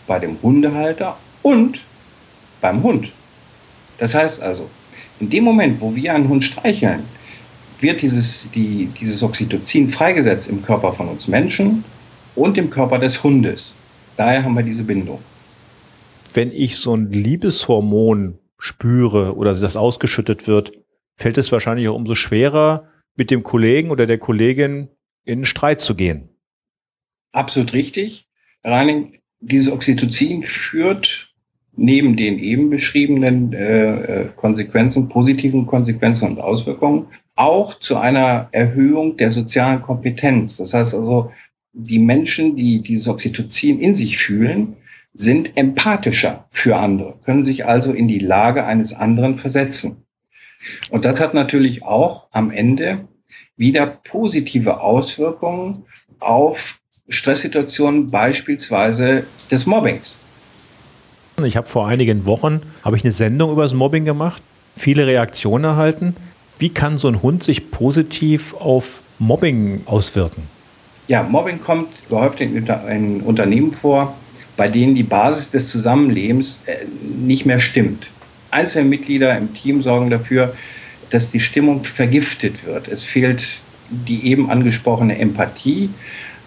bei 0.07 0.19
dem 0.19 0.37
Hundehalter 0.41 1.17
und 1.41 1.83
beim 2.61 2.83
Hund. 2.83 3.11
Das 3.97 4.13
heißt 4.13 4.41
also, 4.41 4.69
in 5.19 5.29
dem 5.29 5.43
Moment, 5.43 5.81
wo 5.81 5.95
wir 5.95 6.13
einen 6.13 6.29
Hund 6.29 6.43
streicheln, 6.43 7.03
wird 7.79 8.01
dieses, 8.01 8.49
die, 8.51 8.89
dieses 8.99 9.21
Oxytocin 9.21 9.87
freigesetzt 9.89 10.49
im 10.49 10.63
Körper 10.63 10.93
von 10.93 11.09
uns 11.09 11.27
Menschen 11.27 11.83
und 12.35 12.57
im 12.57 12.69
Körper 12.69 12.99
des 12.99 13.23
Hundes. 13.23 13.73
Daher 14.17 14.43
haben 14.43 14.55
wir 14.55 14.63
diese 14.63 14.83
Bindung. 14.83 15.19
Wenn 16.33 16.51
ich 16.51 16.77
so 16.77 16.95
ein 16.95 17.11
Liebeshormon 17.11 18.39
spüre 18.57 19.35
oder 19.35 19.53
das 19.53 19.75
ausgeschüttet 19.75 20.47
wird, 20.47 20.71
fällt 21.15 21.37
es 21.37 21.51
wahrscheinlich 21.51 21.87
auch 21.87 21.95
umso 21.95 22.15
schwerer, 22.15 22.89
mit 23.15 23.29
dem 23.29 23.43
Kollegen 23.43 23.91
oder 23.91 24.07
der 24.07 24.17
Kollegin 24.17 24.89
in 25.23 25.45
Streit 25.45 25.81
zu 25.81 25.93
gehen. 25.93 26.29
Absolut 27.31 27.73
richtig. 27.73 28.27
Reining, 28.63 29.19
dieses 29.39 29.71
Oxytocin 29.71 30.41
führt 30.41 31.33
neben 31.75 32.15
den 32.15 32.39
eben 32.39 32.69
beschriebenen 32.69 33.53
äh, 33.53 33.93
äh, 33.93 34.29
Konsequenzen, 34.35 35.09
positiven 35.09 35.65
Konsequenzen 35.65 36.29
und 36.29 36.39
Auswirkungen, 36.39 37.07
auch 37.35 37.79
zu 37.79 37.97
einer 37.97 38.49
Erhöhung 38.51 39.17
der 39.17 39.31
sozialen 39.31 39.81
Kompetenz. 39.81 40.57
Das 40.57 40.73
heißt 40.73 40.93
also, 40.93 41.31
die 41.73 41.99
Menschen, 41.99 42.55
die 42.55 42.81
dieses 42.81 43.07
Oxytocin 43.07 43.79
in 43.79 43.95
sich 43.95 44.17
fühlen, 44.17 44.77
sind 45.15 45.57
empathischer 45.57 46.45
für 46.49 46.77
andere, 46.77 47.15
können 47.23 47.43
sich 47.43 47.65
also 47.65 47.91
in 47.91 48.07
die 48.07 48.19
Lage 48.19 48.65
eines 48.65 48.93
anderen 48.93 49.37
versetzen. 49.37 50.05
Und 50.89 51.05
das 51.05 51.19
hat 51.19 51.33
natürlich 51.33 51.83
auch 51.83 52.27
am 52.31 52.51
Ende 52.51 53.07
wieder 53.57 53.85
positive 53.85 54.81
Auswirkungen 54.81 55.85
auf 56.19 56.79
Stresssituationen 57.09 58.09
beispielsweise 58.09 59.25
des 59.51 59.65
Mobbings. 59.65 60.15
Ich 61.43 61.57
habe 61.57 61.67
vor 61.67 61.87
einigen 61.87 62.25
Wochen 62.25 62.61
habe 62.83 62.95
ich 62.95 63.03
eine 63.03 63.11
Sendung 63.11 63.51
über 63.51 63.63
das 63.63 63.73
Mobbing 63.73 64.05
gemacht, 64.05 64.41
viele 64.75 65.05
Reaktionen 65.05 65.65
erhalten. 65.65 66.15
Wie 66.59 66.69
kann 66.69 66.97
so 66.97 67.07
ein 67.07 67.21
Hund 67.21 67.43
sich 67.43 67.71
positiv 67.71 68.53
auf 68.53 69.01
Mobbing 69.19 69.81
auswirken? 69.85 70.43
Ja, 71.07 71.23
Mobbing 71.23 71.59
kommt 71.59 71.87
gehäuft 72.07 72.39
in, 72.39 72.65
in 72.65 73.21
Unternehmen 73.21 73.73
vor, 73.73 74.15
bei 74.55 74.69
denen 74.69 74.95
die 74.95 75.03
Basis 75.03 75.51
des 75.51 75.69
Zusammenlebens 75.69 76.61
äh, 76.65 76.85
nicht 77.03 77.45
mehr 77.45 77.59
stimmt. 77.59 78.07
Einzelne 78.51 78.87
Mitglieder 78.87 79.37
im 79.37 79.53
Team 79.53 79.81
sorgen 79.81 80.09
dafür, 80.09 80.55
dass 81.09 81.31
die 81.31 81.39
Stimmung 81.39 81.83
vergiftet 81.83 82.65
wird. 82.65 82.87
Es 82.87 83.03
fehlt 83.03 83.59
die 83.89 84.25
eben 84.27 84.49
angesprochene 84.49 85.17
Empathie, 85.17 85.89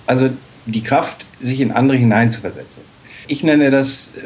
also 0.07 0.31
die 0.67 0.83
Kraft, 0.83 1.25
sich 1.41 1.61
in 1.61 1.73
andere 1.73 1.97
hineinzuversetzen. 1.97 2.83
Ich 3.29 3.43
nenne 3.43 3.71
das 3.71 4.13
äh, 4.17 4.21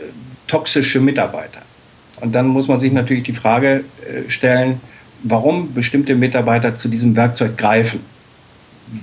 toxische 0.47 1.01
Mitarbeiter. 1.01 1.63
Und 2.21 2.33
dann 2.33 2.47
muss 2.47 2.69
man 2.69 2.81
sich 2.81 2.93
natürlich 2.93 3.25
die 3.25 3.33
Frage 3.33 3.85
äh, 4.03 4.29
stellen, 4.31 4.81
warum 5.23 5.73
bestimmte 5.75 6.15
Mitarbeiter 6.15 6.77
zu 6.77 6.89
diesem 6.89 7.17
Werkzeug 7.17 7.57
greifen. 7.57 8.01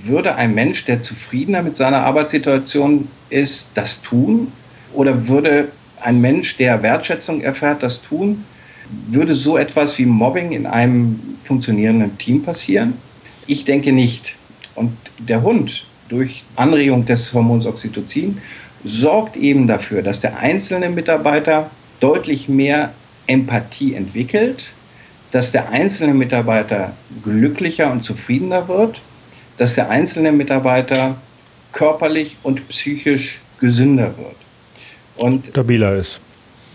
Würde 0.04 0.34
ein 0.34 0.54
Mensch, 0.54 0.84
der 0.84 1.00
zufriedener 1.00 1.62
mit 1.62 1.76
seiner 1.76 2.02
Arbeitssituation 2.04 3.08
ist, 3.30 3.70
das 3.74 4.02
tun? 4.02 4.52
Oder 4.92 5.28
würde 5.28 5.68
ein 6.00 6.20
Mensch, 6.20 6.56
der 6.56 6.82
Wertschätzung 6.82 7.40
erfährt, 7.40 7.82
das 7.82 8.02
tun? 8.02 8.44
Würde 9.06 9.34
so 9.34 9.56
etwas 9.56 9.98
wie 9.98 10.06
Mobbing 10.06 10.52
in 10.52 10.66
einem 10.66 11.20
funktionierenden 11.44 12.18
Team 12.18 12.42
passieren? 12.42 12.94
Ich 13.46 13.64
denke 13.64 13.92
nicht. 13.92 14.36
Und 14.74 14.96
der 15.18 15.42
Hund 15.42 15.86
durch 16.08 16.44
Anregung 16.56 17.06
des 17.06 17.32
Hormons 17.32 17.66
Oxytocin 17.66 18.38
sorgt 18.84 19.36
eben 19.36 19.66
dafür, 19.66 20.02
dass 20.02 20.20
der 20.20 20.38
einzelne 20.38 20.88
Mitarbeiter 20.88 21.70
deutlich 22.00 22.48
mehr 22.48 22.92
Empathie 23.26 23.94
entwickelt, 23.94 24.70
dass 25.32 25.52
der 25.52 25.70
einzelne 25.70 26.14
Mitarbeiter 26.14 26.92
glücklicher 27.22 27.90
und 27.92 28.04
zufriedener 28.04 28.68
wird, 28.68 29.00
dass 29.58 29.74
der 29.74 29.90
einzelne 29.90 30.32
Mitarbeiter 30.32 31.16
körperlich 31.72 32.36
und 32.42 32.66
psychisch 32.68 33.40
gesünder 33.60 34.16
wird. 34.16 34.36
Und 35.16 35.46
stabiler 35.48 35.96
ist. 35.96 36.20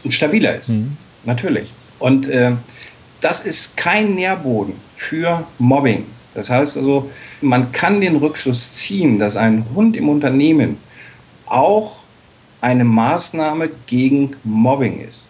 Und 0.03 0.13
stabiler 0.13 0.57
ist, 0.57 0.69
mhm. 0.69 0.97
natürlich. 1.23 1.71
Und 1.99 2.27
äh, 2.27 2.51
das 3.21 3.41
ist 3.41 3.77
kein 3.77 4.15
Nährboden 4.15 4.75
für 4.93 5.47
Mobbing. 5.57 6.05
Das 6.33 6.49
heißt 6.49 6.77
also, 6.77 7.09
man 7.41 7.71
kann 7.71 8.01
den 8.01 8.15
Rückschluss 8.15 8.73
ziehen, 8.73 9.19
dass 9.19 9.37
ein 9.37 9.65
Hund 9.75 9.95
im 9.95 10.09
Unternehmen 10.09 10.77
auch 11.45 11.97
eine 12.61 12.85
Maßnahme 12.85 13.69
gegen 13.85 14.35
Mobbing 14.43 15.01
ist. 15.07 15.25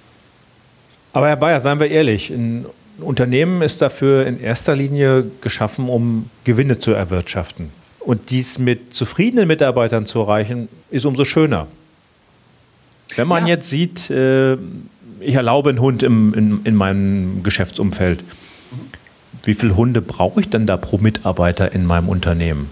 Aber 1.12 1.28
Herr 1.28 1.36
Bayer, 1.36 1.60
seien 1.60 1.80
wir 1.80 1.90
ehrlich, 1.90 2.30
ein 2.30 2.66
Unternehmen 3.00 3.62
ist 3.62 3.82
dafür 3.82 4.26
in 4.26 4.40
erster 4.40 4.76
Linie 4.76 5.26
geschaffen, 5.42 5.90
um 5.90 6.30
Gewinne 6.44 6.80
zu 6.80 6.92
erwirtschaften. 6.92 7.70
Und 8.00 8.30
dies 8.30 8.60
mit 8.60 8.94
zufriedenen 8.94 9.48
Mitarbeitern 9.48 10.06
zu 10.06 10.20
erreichen, 10.20 10.70
ist 10.90 11.06
umso 11.06 11.26
schöner. 11.26 11.68
Wenn 13.16 13.28
man 13.28 13.46
ja. 13.46 13.56
jetzt 13.56 13.70
sieht, 13.70 14.10
äh, 14.10 14.58
ich 15.20 15.36
erlaube 15.36 15.70
einen 15.70 15.80
Hund 15.80 16.04
im, 16.04 16.34
in, 16.34 16.62
in 16.64 16.76
meinem 16.76 17.44
Geschäftsumfeld, 17.44 18.24
wie 19.44 19.54
viele 19.54 19.76
Hunde 19.76 20.02
brauche 20.02 20.40
ich 20.40 20.50
denn 20.50 20.66
da 20.66 20.78
pro 20.78 20.98
Mitarbeiter 20.98 21.74
in 21.74 21.86
meinem 21.86 22.10
Unternehmen? 22.10 22.70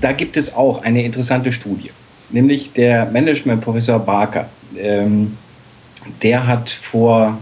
Da 0.00 0.12
gibt 0.12 0.36
es 0.36 0.54
auch 0.54 0.82
eine 0.82 1.04
interessante 1.04 1.52
Studie 1.52 1.90
nämlich 2.34 2.72
der 2.72 3.06
Management-Professor 3.06 3.98
Barker. 3.98 4.48
Ähm, 4.76 5.36
der 6.22 6.46
hat 6.46 6.70
vor 6.70 7.38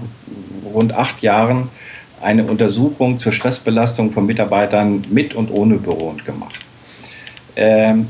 rund 0.72 0.92
acht 0.92 1.22
Jahren 1.22 1.68
eine 2.20 2.44
Untersuchung 2.44 3.18
zur 3.18 3.32
Stressbelastung 3.32 4.12
von 4.12 4.26
Mitarbeitern 4.26 5.04
mit 5.10 5.34
und 5.34 5.50
ohne 5.50 5.76
Bürohund 5.76 6.24
gemacht. 6.24 6.54
Ähm, 7.56 8.06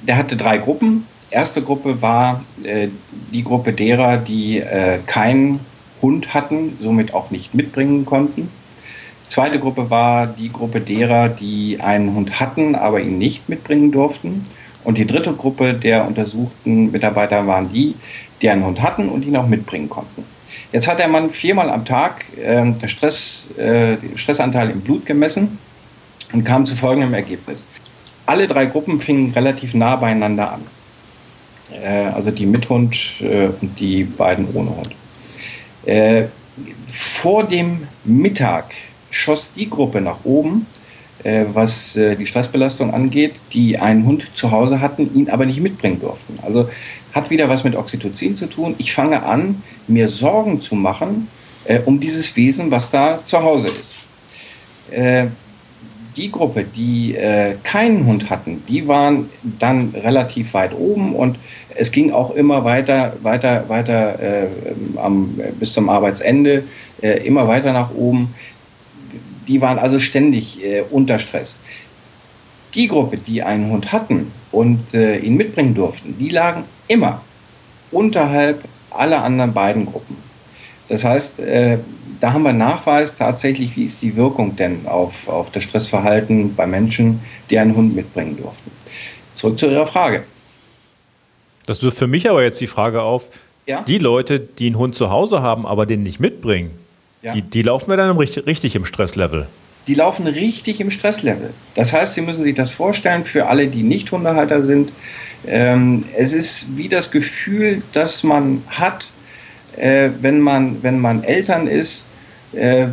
der 0.00 0.16
hatte 0.16 0.36
drei 0.36 0.58
Gruppen. 0.58 1.06
Erste 1.30 1.60
Gruppe 1.60 2.00
war 2.00 2.42
äh, 2.62 2.88
die 3.32 3.44
Gruppe 3.44 3.72
derer, 3.72 4.16
die 4.16 4.58
äh, 4.58 4.98
keinen 5.04 5.60
Hund 6.00 6.32
hatten, 6.32 6.78
somit 6.80 7.12
auch 7.12 7.30
nicht 7.30 7.54
mitbringen 7.54 8.06
konnten. 8.06 8.48
Zweite 9.34 9.58
Gruppe 9.58 9.90
war 9.90 10.28
die 10.28 10.52
Gruppe 10.52 10.80
derer, 10.80 11.28
die 11.28 11.80
einen 11.80 12.14
Hund 12.14 12.38
hatten, 12.38 12.76
aber 12.76 13.00
ihn 13.00 13.18
nicht 13.18 13.48
mitbringen 13.48 13.90
durften. 13.90 14.46
Und 14.84 14.96
die 14.96 15.08
dritte 15.08 15.32
Gruppe 15.32 15.74
der 15.74 16.06
untersuchten 16.06 16.92
Mitarbeiter 16.92 17.44
waren 17.44 17.68
die, 17.72 17.96
die 18.40 18.48
einen 18.48 18.64
Hund 18.64 18.80
hatten 18.80 19.08
und 19.08 19.24
ihn 19.24 19.36
auch 19.36 19.48
mitbringen 19.48 19.90
konnten. 19.90 20.24
Jetzt 20.70 20.86
hat 20.86 21.00
der 21.00 21.08
Mann 21.08 21.30
viermal 21.30 21.68
am 21.68 21.84
Tag 21.84 22.26
äh, 22.38 22.88
Stress, 22.88 23.48
äh, 23.58 23.96
Stressanteil 24.14 24.70
im 24.70 24.82
Blut 24.82 25.04
gemessen 25.04 25.58
und 26.32 26.44
kam 26.44 26.64
zu 26.64 26.76
folgendem 26.76 27.12
Ergebnis. 27.12 27.64
Alle 28.26 28.46
drei 28.46 28.66
Gruppen 28.66 29.00
fingen 29.00 29.32
relativ 29.32 29.74
nah 29.74 29.96
beieinander 29.96 30.52
an. 30.52 30.60
Äh, 31.72 31.88
also 32.14 32.30
die 32.30 32.46
mit 32.46 32.68
Hund 32.68 32.96
äh, 33.18 33.48
und 33.60 33.80
die 33.80 34.04
beiden 34.04 34.46
ohne 34.54 34.76
Hund. 34.76 34.94
Äh, 35.86 36.26
vor 36.86 37.42
dem 37.42 37.88
Mittag 38.04 38.66
schoss 39.14 39.52
die 39.54 39.68
Gruppe 39.68 40.00
nach 40.00 40.24
oben, 40.24 40.66
äh, 41.22 41.44
was 41.52 41.96
äh, 41.96 42.16
die 42.16 42.26
Stressbelastung 42.26 42.92
angeht, 42.92 43.34
die 43.52 43.78
einen 43.78 44.06
Hund 44.06 44.26
zu 44.34 44.50
Hause 44.50 44.80
hatten, 44.80 45.14
ihn 45.14 45.30
aber 45.30 45.46
nicht 45.46 45.60
mitbringen 45.60 46.00
durften. 46.00 46.38
Also 46.42 46.68
hat 47.12 47.30
wieder 47.30 47.48
was 47.48 47.64
mit 47.64 47.76
Oxytocin 47.76 48.36
zu 48.36 48.46
tun. 48.46 48.74
Ich 48.78 48.92
fange 48.92 49.22
an, 49.22 49.62
mir 49.86 50.08
Sorgen 50.08 50.60
zu 50.60 50.74
machen 50.74 51.28
äh, 51.64 51.80
um 51.84 52.00
dieses 52.00 52.34
Wesen, 52.36 52.70
was 52.70 52.90
da 52.90 53.20
zu 53.24 53.42
Hause 53.42 53.68
ist. 53.68 53.96
Äh, 54.90 55.26
die 56.16 56.30
Gruppe, 56.30 56.64
die 56.64 57.16
äh, 57.16 57.56
keinen 57.64 58.06
Hund 58.06 58.30
hatten, 58.30 58.62
die 58.68 58.86
waren 58.86 59.30
dann 59.58 59.92
relativ 59.94 60.54
weit 60.54 60.72
oben 60.72 61.14
und 61.16 61.38
es 61.76 61.90
ging 61.90 62.12
auch 62.12 62.36
immer 62.36 62.64
weiter, 62.64 63.14
weiter, 63.22 63.64
weiter 63.68 64.20
äh, 64.20 64.46
am, 64.96 65.40
bis 65.58 65.72
zum 65.72 65.88
Arbeitsende, 65.88 66.64
immer 67.24 67.46
weiter 67.48 67.74
nach 67.74 67.92
oben. 67.94 68.32
Die 69.48 69.60
waren 69.60 69.78
also 69.78 70.00
ständig 70.00 70.64
äh, 70.64 70.82
unter 70.90 71.18
Stress. 71.18 71.58
Die 72.74 72.88
Gruppe, 72.88 73.18
die 73.18 73.42
einen 73.42 73.70
Hund 73.70 73.92
hatten 73.92 74.32
und 74.50 74.94
äh, 74.94 75.18
ihn 75.18 75.36
mitbringen 75.36 75.74
durften, 75.74 76.16
die 76.18 76.30
lagen 76.30 76.64
immer 76.88 77.20
unterhalb 77.90 78.64
aller 78.90 79.22
anderen 79.22 79.52
beiden 79.52 79.86
Gruppen. 79.86 80.16
Das 80.88 81.04
heißt, 81.04 81.40
äh, 81.40 81.78
da 82.20 82.32
haben 82.32 82.42
wir 82.42 82.52
Nachweis 82.52 83.16
tatsächlich, 83.16 83.76
wie 83.76 83.84
ist 83.84 84.02
die 84.02 84.16
Wirkung 84.16 84.56
denn 84.56 84.86
auf, 84.86 85.28
auf 85.28 85.50
das 85.50 85.64
Stressverhalten 85.64 86.54
bei 86.54 86.66
Menschen, 86.66 87.20
die 87.50 87.58
einen 87.58 87.76
Hund 87.76 87.94
mitbringen 87.94 88.36
durften. 88.36 88.70
Zurück 89.34 89.58
zu 89.58 89.66
Ihrer 89.70 89.86
Frage. 89.86 90.24
Das 91.66 91.82
wirft 91.82 91.98
für 91.98 92.06
mich 92.06 92.28
aber 92.28 92.42
jetzt 92.42 92.60
die 92.60 92.66
Frage 92.66 93.02
auf, 93.02 93.30
ja? 93.66 93.82
die 93.82 93.98
Leute, 93.98 94.40
die 94.40 94.66
einen 94.66 94.78
Hund 94.78 94.94
zu 94.94 95.10
Hause 95.10 95.42
haben, 95.42 95.66
aber 95.66 95.86
den 95.86 96.02
nicht 96.02 96.20
mitbringen, 96.20 96.70
ja. 97.24 97.32
die, 97.32 97.42
die 97.42 97.62
laufen 97.62 97.90
wir 97.90 97.96
dann 97.96 98.16
richtig, 98.16 98.46
richtig 98.46 98.76
im 98.76 98.84
Stresslevel. 98.84 99.46
Die 99.86 99.94
laufen 99.94 100.26
richtig 100.26 100.80
im 100.80 100.90
Stresslevel. 100.90 101.50
Das 101.74 101.92
heißt, 101.92 102.14
Sie 102.14 102.20
müssen 102.20 102.44
sich 102.44 102.54
das 102.54 102.70
vorstellen, 102.70 103.24
für 103.24 103.46
alle, 103.46 103.66
die 103.66 103.82
nicht 103.82 104.12
Hundehalter 104.12 104.62
sind, 104.62 104.92
ähm, 105.46 106.04
es 106.16 106.32
ist 106.32 106.76
wie 106.76 106.88
das 106.88 107.10
Gefühl, 107.10 107.82
das 107.92 108.22
man 108.22 108.62
hat, 108.68 109.08
äh, 109.76 110.10
wenn, 110.20 110.40
man, 110.40 110.82
wenn 110.82 110.98
man 110.98 111.22
Eltern 111.22 111.66
ist, 111.66 112.06
äh, 112.52 112.86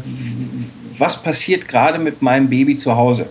was 0.97 1.21
passiert 1.21 1.67
gerade 1.67 1.99
mit 1.99 2.21
meinem 2.21 2.49
Baby 2.49 2.77
zu 2.77 2.95
Hause? 2.95 3.27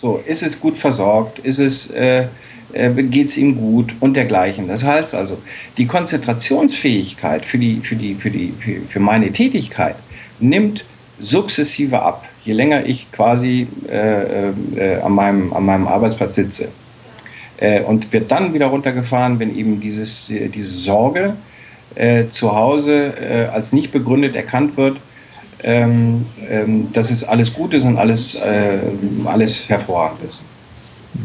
So, 0.00 0.22
ist 0.26 0.42
es 0.42 0.58
gut 0.58 0.76
versorgt? 0.76 1.38
Ist 1.40 1.58
es, 1.58 1.90
äh, 1.90 2.26
äh, 2.72 2.90
geht 2.90 3.28
es 3.28 3.36
ihm 3.36 3.56
gut 3.56 3.94
und 4.00 4.14
dergleichen? 4.14 4.68
Das 4.68 4.84
heißt 4.84 5.14
also, 5.14 5.38
die 5.78 5.86
Konzentrationsfähigkeit 5.86 7.44
für, 7.44 7.58
die, 7.58 7.76
für, 7.76 7.96
die, 7.96 8.14
für, 8.14 8.30
die, 8.30 8.52
für, 8.58 8.80
für 8.88 9.00
meine 9.00 9.32
Tätigkeit 9.32 9.96
nimmt 10.40 10.84
sukzessive 11.20 12.02
ab, 12.02 12.26
je 12.44 12.52
länger 12.52 12.86
ich 12.86 13.10
quasi 13.12 13.68
äh, 13.88 14.48
äh, 14.76 15.00
an, 15.00 15.12
meinem, 15.12 15.52
an 15.52 15.64
meinem 15.64 15.86
Arbeitsplatz 15.86 16.34
sitze. 16.34 16.68
Äh, 17.58 17.82
und 17.82 18.12
wird 18.12 18.30
dann 18.30 18.54
wieder 18.54 18.66
runtergefahren, 18.66 19.38
wenn 19.38 19.56
eben 19.56 19.80
dieses, 19.80 20.26
diese 20.26 20.74
Sorge 20.74 21.34
äh, 21.94 22.28
zu 22.28 22.54
Hause 22.54 23.12
äh, 23.20 23.44
als 23.52 23.72
nicht 23.72 23.92
begründet 23.92 24.34
erkannt 24.34 24.76
wird, 24.76 24.96
ähm, 25.62 26.24
ähm, 26.48 26.92
dass 26.92 27.10
es 27.10 27.22
alles 27.22 27.52
gut 27.52 27.74
ist 27.74 27.84
und 27.84 27.98
alles, 27.98 28.34
äh, 28.34 28.78
alles 29.26 29.68
hervorragend 29.68 30.24
ist. 30.28 30.40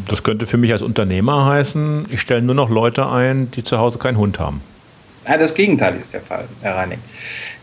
Das 0.07 0.23
könnte 0.23 0.47
für 0.47 0.57
mich 0.57 0.71
als 0.73 0.81
Unternehmer 0.81 1.45
heißen, 1.45 2.05
ich 2.09 2.21
stelle 2.21 2.41
nur 2.41 2.55
noch 2.55 2.69
Leute 2.69 3.07
ein, 3.07 3.51
die 3.51 3.63
zu 3.63 3.77
Hause 3.77 3.99
keinen 3.99 4.17
Hund 4.17 4.39
haben. 4.39 4.61
Ja, 5.27 5.37
das 5.37 5.53
Gegenteil 5.53 5.97
ist 5.99 6.13
der 6.13 6.21
Fall, 6.21 6.45
Herr 6.61 6.75
Reining. 6.75 6.99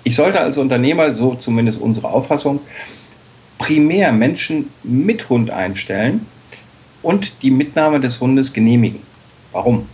Ich 0.03 0.17
sollte 0.17 0.41
als 0.41 0.59
Unternehmer, 0.59 1.15
so 1.15 1.35
zumindest 1.35 1.81
unsere 1.81 2.09
Auffassung, 2.09 2.61
primär 3.59 4.13
Menschen 4.13 4.71
mit 4.83 5.29
Hund 5.29 5.51
einstellen 5.51 6.27
und 7.03 7.43
die 7.43 7.51
Mitnahme 7.51 8.01
des 8.01 8.21
Hundes 8.21 8.53
genehmigen. 8.53 9.01
Warum? 9.53 9.89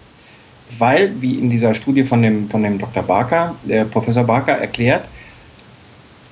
Weil, 0.79 1.13
wie 1.21 1.35
in 1.35 1.51
dieser 1.51 1.75
Studie 1.75 2.05
von 2.05 2.23
dem, 2.23 2.49
von 2.49 2.63
dem 2.63 2.79
Dr. 2.79 3.03
Barker, 3.03 3.55
der 3.65 3.85
Professor 3.85 4.25
Barker 4.25 4.53
erklärt, 4.53 5.05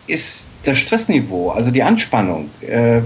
ist 0.06 0.46
das 0.64 0.78
Stressniveau, 0.78 1.50
also 1.50 1.70
die 1.70 1.82
Anspannung, 1.82 2.50
äh, 2.62 3.00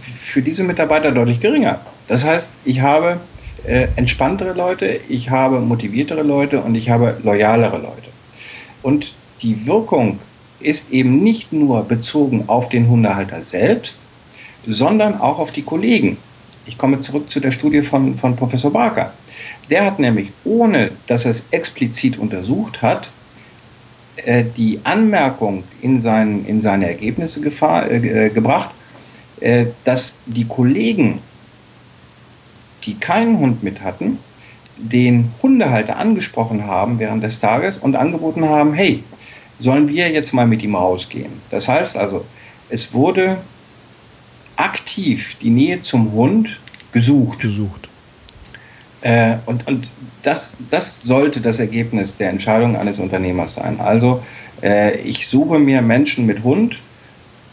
für 0.00 0.42
diese 0.42 0.62
Mitarbeiter 0.62 1.12
deutlich 1.12 1.40
geringer. 1.40 1.80
Das 2.08 2.24
heißt, 2.24 2.52
ich 2.64 2.80
habe 2.80 3.20
äh, 3.66 3.88
entspanntere 3.96 4.52
Leute, 4.52 5.00
ich 5.08 5.30
habe 5.30 5.60
motiviertere 5.60 6.22
Leute 6.22 6.60
und 6.60 6.74
ich 6.74 6.90
habe 6.90 7.18
loyalere 7.22 7.78
Leute. 7.78 8.10
Und 8.82 9.14
die 9.42 9.66
Wirkung 9.66 10.20
ist 10.60 10.90
eben 10.90 11.22
nicht 11.22 11.52
nur 11.52 11.82
bezogen 11.84 12.44
auf 12.46 12.68
den 12.68 12.88
Hundehalter 12.88 13.44
selbst, 13.44 14.00
sondern 14.66 15.20
auch 15.20 15.38
auf 15.38 15.52
die 15.52 15.62
Kollegen. 15.62 16.16
Ich 16.66 16.78
komme 16.78 17.00
zurück 17.00 17.30
zu 17.30 17.40
der 17.40 17.52
Studie 17.52 17.82
von, 17.82 18.16
von 18.16 18.36
Professor 18.36 18.72
Barker. 18.72 19.12
Der 19.70 19.84
hat 19.84 19.98
nämlich, 19.98 20.32
ohne 20.44 20.90
dass 21.06 21.24
er 21.24 21.32
es 21.32 21.42
explizit 21.50 22.18
untersucht 22.18 22.82
hat, 22.82 23.10
äh, 24.16 24.44
die 24.56 24.80
Anmerkung 24.84 25.64
in, 25.82 26.00
sein, 26.00 26.44
in 26.46 26.62
seine 26.62 26.88
Ergebnisse 26.88 27.40
gefahr, 27.40 27.90
äh, 27.90 28.30
gebracht, 28.30 28.70
äh, 29.40 29.66
dass 29.84 30.16
die 30.26 30.46
Kollegen, 30.46 31.20
die 32.86 32.94
keinen 32.94 33.38
Hund 33.38 33.62
mit 33.62 33.82
hatten, 33.82 34.18
den 34.76 35.32
Hundehalter 35.42 35.96
angesprochen 35.96 36.66
haben 36.66 36.98
während 36.98 37.22
des 37.22 37.40
Tages 37.40 37.78
und 37.78 37.96
angeboten 37.96 38.44
haben, 38.44 38.74
hey, 38.74 39.02
sollen 39.58 39.88
wir 39.88 40.10
jetzt 40.10 40.32
mal 40.34 40.46
mit 40.46 40.62
ihm 40.62 40.74
rausgehen? 40.74 41.32
Das 41.50 41.66
heißt 41.66 41.96
also, 41.96 42.24
es 42.68 42.92
wurde 42.92 43.38
aktiv 44.56 45.36
die 45.40 45.50
Nähe 45.50 45.82
zum 45.82 46.12
Hund 46.12 46.60
gesucht. 46.92 47.40
Gesucht. 47.40 47.88
Äh, 49.00 49.36
und 49.46 49.66
und 49.66 49.90
das, 50.22 50.54
das 50.70 51.02
sollte 51.02 51.40
das 51.40 51.58
Ergebnis 51.60 52.16
der 52.16 52.30
Entscheidung 52.30 52.76
eines 52.76 52.98
Unternehmers 52.98 53.54
sein. 53.54 53.80
Also 53.80 54.22
äh, 54.62 54.98
ich 55.00 55.28
suche 55.28 55.58
mir 55.58 55.82
Menschen 55.82 56.26
mit 56.26 56.42
Hund, 56.42 56.80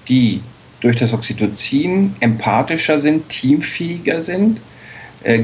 die 0.08 0.42
durch 0.82 0.98
das 0.98 1.14
Oxytocin 1.14 2.16
empathischer 2.20 3.00
sind, 3.00 3.30
teamfähiger 3.30 4.22
sind, 4.22 4.60
äh, 5.24 5.44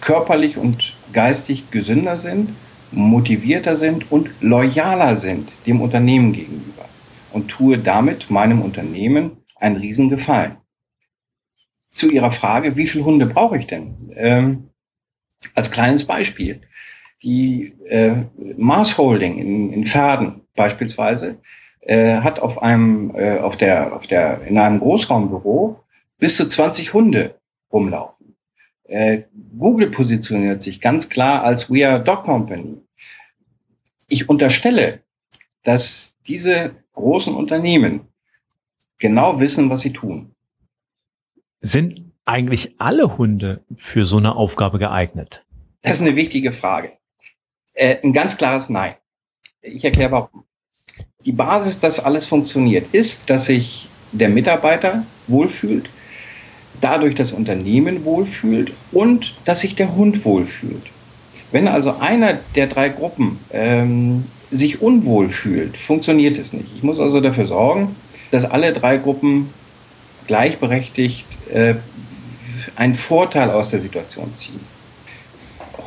körperlich 0.00 0.56
und 0.56 0.94
geistig 1.12 1.70
gesünder 1.70 2.18
sind, 2.18 2.50
motivierter 2.90 3.76
sind 3.76 4.10
und 4.10 4.30
loyaler 4.40 5.16
sind 5.16 5.52
dem 5.66 5.80
Unternehmen 5.80 6.32
gegenüber 6.32 6.84
und 7.32 7.48
tue 7.48 7.78
damit 7.78 8.30
meinem 8.30 8.60
Unternehmen 8.60 9.38
einen 9.56 9.76
Riesengefallen. 9.76 10.56
Zu 11.90 12.10
Ihrer 12.10 12.32
Frage, 12.32 12.76
wie 12.76 12.86
viele 12.86 13.04
Hunde 13.04 13.26
brauche 13.26 13.56
ich 13.58 13.66
denn? 13.66 13.94
Ähm, 14.16 14.70
als 15.54 15.70
kleines 15.70 16.04
Beispiel. 16.04 16.60
Die 17.22 17.74
äh, 17.88 18.16
Mars 18.56 18.98
Holding 18.98 19.38
in, 19.38 19.72
in 19.72 19.86
Pferden 19.86 20.42
beispielsweise 20.56 21.38
äh, 21.80 22.16
hat 22.16 22.40
auf 22.40 22.62
einem, 22.62 23.14
äh, 23.14 23.38
auf 23.38 23.56
der, 23.56 23.94
auf 23.94 24.06
der, 24.06 24.42
in 24.42 24.58
einem 24.58 24.80
Großraumbüro 24.80 25.80
bis 26.18 26.36
zu 26.36 26.48
20 26.48 26.94
Hunde 26.94 27.38
rumlaufen. 27.72 28.21
Äh, 28.84 29.22
Google 29.58 29.90
positioniert 29.90 30.62
sich 30.62 30.80
ganz 30.80 31.08
klar 31.08 31.42
als 31.44 31.70
We 31.70 31.88
are 31.88 32.02
Dog 32.02 32.24
Company. 32.24 32.76
Ich 34.08 34.28
unterstelle, 34.28 35.02
dass 35.62 36.14
diese 36.26 36.74
großen 36.92 37.34
Unternehmen 37.34 38.02
genau 38.98 39.40
wissen, 39.40 39.70
was 39.70 39.80
sie 39.80 39.92
tun. 39.92 40.34
Sind 41.60 42.12
eigentlich 42.24 42.74
alle 42.78 43.16
Hunde 43.16 43.64
für 43.76 44.04
so 44.06 44.18
eine 44.18 44.36
Aufgabe 44.36 44.78
geeignet? 44.78 45.44
Das 45.82 45.96
ist 45.96 46.06
eine 46.06 46.16
wichtige 46.16 46.52
Frage. 46.52 46.92
Äh, 47.74 47.96
ein 48.02 48.12
ganz 48.12 48.36
klares 48.36 48.68
Nein. 48.68 48.94
Ich 49.60 49.84
erkläre 49.84 50.10
warum. 50.10 50.44
Die 51.24 51.32
Basis, 51.32 51.80
dass 51.80 52.00
alles 52.00 52.26
funktioniert, 52.26 52.92
ist, 52.92 53.30
dass 53.30 53.46
sich 53.46 53.88
der 54.12 54.28
Mitarbeiter 54.28 55.06
wohlfühlt, 55.28 55.88
dadurch 56.80 57.14
das 57.14 57.32
Unternehmen 57.32 58.04
wohlfühlt 58.04 58.72
und 58.90 59.34
dass 59.44 59.60
sich 59.60 59.76
der 59.76 59.94
Hund 59.94 60.24
wohlfühlt. 60.24 60.82
Wenn 61.52 61.68
also 61.68 61.98
einer 61.98 62.38
der 62.54 62.66
drei 62.66 62.88
Gruppen 62.88 63.38
ähm, 63.52 64.24
sich 64.50 64.80
unwohl 64.82 65.28
fühlt, 65.28 65.76
funktioniert 65.76 66.38
es 66.38 66.52
nicht. 66.52 66.68
Ich 66.76 66.82
muss 66.82 66.98
also 66.98 67.20
dafür 67.20 67.46
sorgen, 67.46 67.94
dass 68.30 68.44
alle 68.44 68.72
drei 68.72 68.96
Gruppen 68.96 69.50
gleichberechtigt 70.26 71.26
äh, 71.52 71.74
einen 72.76 72.94
Vorteil 72.94 73.50
aus 73.50 73.70
der 73.70 73.80
Situation 73.80 74.34
ziehen. 74.34 74.60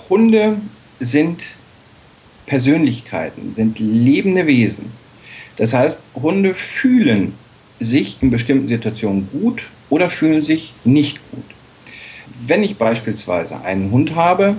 Hunde 0.09 0.57
sind 0.99 1.43
Persönlichkeiten, 2.45 3.53
sind 3.55 3.79
lebende 3.79 4.45
Wesen. 4.45 4.91
Das 5.57 5.73
heißt, 5.73 6.01
Hunde 6.15 6.53
fühlen 6.53 7.33
sich 7.79 8.17
in 8.21 8.29
bestimmten 8.29 8.67
Situationen 8.67 9.27
gut 9.31 9.69
oder 9.89 10.09
fühlen 10.09 10.41
sich 10.41 10.73
nicht 10.83 11.19
gut. 11.31 11.43
Wenn 12.47 12.63
ich 12.63 12.77
beispielsweise 12.77 13.61
einen 13.61 13.91
Hund 13.91 14.15
habe, 14.15 14.55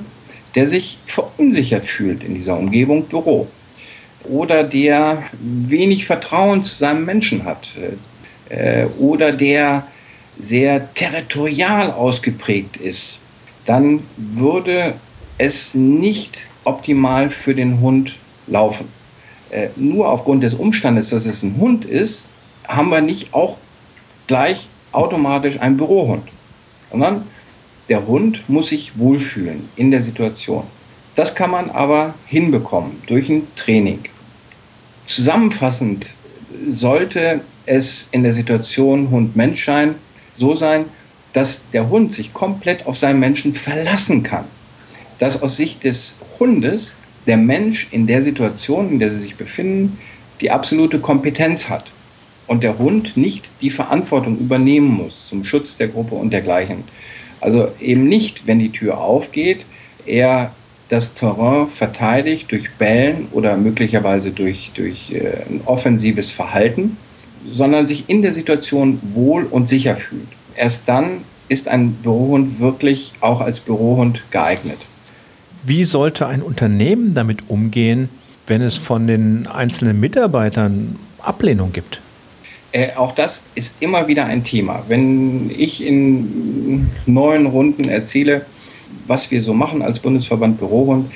der 0.55 0.67
sich 0.67 0.99
verunsichert 1.07 1.85
fühlt 1.85 2.25
in 2.25 2.35
dieser 2.35 2.59
Umgebung 2.59 3.05
Büro 3.05 3.49
oder 4.25 4.65
der 4.65 5.23
wenig 5.41 6.07
Vertrauen 6.07 6.65
zu 6.65 6.75
seinem 6.75 7.05
Menschen 7.05 7.45
hat 7.45 7.69
äh, 8.49 8.87
oder 8.99 9.33
der 9.33 9.87
sehr 10.39 10.93
territorial 10.95 11.91
ausgeprägt 11.93 12.77
ist, 12.77 13.21
dann 13.67 14.01
würde 14.17 14.95
es 15.39 15.75
nicht 15.75 16.49
optimal 16.65 17.31
für 17.31 17.55
den 17.55 17.81
Hund 17.81 18.17
laufen. 18.47 18.89
Äh, 19.51 19.69
nur 19.77 20.09
aufgrund 20.09 20.43
des 20.43 20.55
Umstandes, 20.55 21.11
dass 21.11 21.27
es 21.27 21.43
ein 21.43 21.57
Hund 21.59 21.85
ist, 21.85 22.25
haben 22.67 22.91
wir 22.91 23.01
nicht 23.01 23.33
auch 23.33 23.57
gleich 24.27 24.69
automatisch 24.97 25.61
einen 25.61 25.77
Bürohund, 25.77 26.25
sondern 26.91 27.27
der 27.89 28.07
Hund 28.07 28.49
muss 28.49 28.69
sich 28.69 28.99
wohlfühlen 28.99 29.69
in 29.77 29.91
der 29.91 30.03
Situation. 30.03 30.65
Das 31.15 31.35
kann 31.35 31.51
man 31.51 31.71
aber 31.71 32.15
hinbekommen 32.27 32.93
durch 33.07 33.29
ein 33.29 33.47
Training. 33.55 34.01
Zusammenfassend 35.05 36.15
sollte 36.71 37.41
es 37.65 38.09
in 38.11 38.23
der 38.23 38.35
Situation 38.35 39.11
Hund-Mensch-Schein 39.11 39.95
so 40.37 40.55
sein, 40.55 40.87
dass 41.33 41.65
der 41.71 41.89
Hund 41.89 42.13
sich 42.13 42.33
komplett 42.33 42.87
auf 42.87 42.99
seinen 42.99 43.21
Menschen 43.21 43.55
verlassen 43.55 44.23
kann. 44.23 44.45
Dass 45.19 45.41
aus 45.43 45.57
Sicht 45.57 45.85
des 45.85 46.15
Hundes 46.39 46.93
der 47.27 47.37
Mensch 47.37 47.89
in 47.91 48.07
der 48.07 48.23
Situation, 48.23 48.91
in 48.91 48.99
der 48.99 49.11
sie 49.11 49.21
sich 49.21 49.37
befinden, 49.37 49.99
die 50.41 50.51
absolute 50.51 51.01
Kompetenz 51.01 51.69
hat 51.69 51.85
und 52.47 52.63
der 52.63 52.79
Hund 52.79 53.17
nicht 53.17 53.51
die 53.61 53.71
Verantwortung 53.71 54.39
übernehmen 54.39 54.89
muss 54.89 55.29
zum 55.29 55.45
Schutz 55.45 55.77
der 55.77 55.89
Gruppe 55.89 56.15
und 56.15 56.31
dergleichen. 56.31 56.85
Also 57.41 57.69
eben 57.81 58.09
nicht, 58.09 58.47
wenn 58.47 58.59
die 58.59 58.71
Tür 58.71 58.99
aufgeht, 58.99 59.65
er 60.07 60.53
das 60.89 61.15
Terrain 61.15 61.69
verteidigt 61.69 62.51
durch 62.51 62.71
Bellen 62.73 63.27
oder 63.33 63.57
möglicherweise 63.57 64.31
durch, 64.31 64.71
durch 64.75 65.13
äh, 65.13 65.43
ein 65.49 65.61
offensives 65.65 66.31
Verhalten, 66.31 66.97
sondern 67.53 67.87
sich 67.87 68.05
in 68.09 68.23
der 68.23 68.33
Situation 68.33 69.01
wohl 69.03 69.45
und 69.45 69.69
sicher 69.69 69.97
fühlt. 69.97 70.29
Erst 70.55 70.89
dann 70.89 71.23
ist 71.49 71.69
ein 71.69 71.93
Bürohund 71.93 72.61
wirklich 72.61 73.13
auch 73.21 73.41
als 73.41 73.61
Bürohund 73.61 74.23
geeignet. 74.31 74.79
Wie 75.65 75.85
sollte 75.85 76.27
ein 76.27 76.43
Unternehmen 76.43 77.15
damit 77.15 77.49
umgehen, 77.49 78.09
wenn 78.47 78.63
es 78.63 78.77
von 78.77 79.07
den 79.07 79.47
einzelnen 79.47 79.99
Mitarbeitern 79.99 80.97
Ablehnung 81.19 81.73
gibt? 81.73 82.01
Äh, 82.77 82.95
auch 82.95 83.15
das 83.15 83.41
ist 83.55 83.77
immer 83.81 84.07
wieder 84.07 84.27
ein 84.27 84.45
Thema. 84.45 84.85
Wenn 84.87 85.51
ich 85.51 85.83
in 85.83 86.89
neuen 87.07 87.47
Runden 87.47 87.89
erzähle, 87.89 88.45
was 89.07 89.31
wir 89.31 89.43
so 89.43 89.55
machen 89.55 89.81
als 89.81 89.99
Bundesverband 89.99 90.59
Bürohund, 90.59 91.11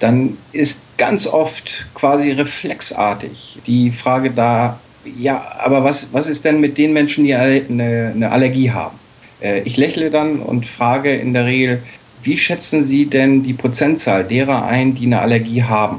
dann 0.00 0.36
ist 0.50 0.80
ganz 0.96 1.28
oft 1.28 1.86
quasi 1.94 2.32
reflexartig 2.32 3.60
die 3.64 3.92
Frage 3.92 4.32
da, 4.32 4.80
ja, 5.16 5.40
aber 5.62 5.84
was, 5.84 6.08
was 6.10 6.26
ist 6.26 6.44
denn 6.44 6.60
mit 6.60 6.78
den 6.78 6.92
Menschen, 6.92 7.22
die 7.22 7.34
eine, 7.34 8.10
eine 8.12 8.32
Allergie 8.32 8.72
haben? 8.72 8.98
Äh, 9.40 9.60
ich 9.60 9.76
lächle 9.76 10.10
dann 10.10 10.40
und 10.40 10.66
frage 10.66 11.14
in 11.14 11.32
der 11.32 11.44
Regel, 11.44 11.80
wie 12.24 12.36
schätzen 12.36 12.82
Sie 12.82 13.06
denn 13.06 13.44
die 13.44 13.52
Prozentzahl 13.52 14.24
derer 14.24 14.64
ein, 14.64 14.96
die 14.96 15.06
eine 15.06 15.20
Allergie 15.20 15.62
haben? 15.62 15.98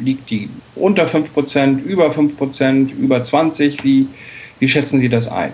Liegt 0.00 0.30
die 0.30 0.48
unter 0.74 1.06
5%, 1.06 1.82
über 1.82 2.10
5%, 2.10 2.92
über 2.94 3.18
20%? 3.18 3.82
Wie, 3.84 4.08
wie 4.58 4.68
schätzen 4.68 5.00
Sie 5.00 5.08
das 5.08 5.28
ein? 5.28 5.52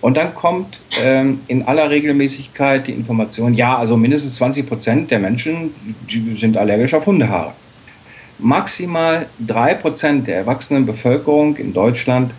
Und 0.00 0.18
dann 0.18 0.34
kommt 0.34 0.82
ähm, 1.02 1.40
in 1.48 1.62
aller 1.62 1.88
Regelmäßigkeit 1.88 2.86
die 2.86 2.92
Information, 2.92 3.54
ja, 3.54 3.78
also 3.78 3.96
mindestens 3.96 4.36
20 4.36 4.68
Prozent 4.68 5.10
der 5.10 5.18
Menschen 5.18 5.74
sind 6.34 6.58
allergisch 6.58 6.92
auf 6.92 7.06
Hundehaare. 7.06 7.54
Maximal 8.38 9.26
3 9.46 9.74
Prozent 9.76 10.26
der 10.26 10.36
erwachsenen 10.36 10.84
Bevölkerung 10.84 11.56
in 11.56 11.72
Deutschland 11.72 12.32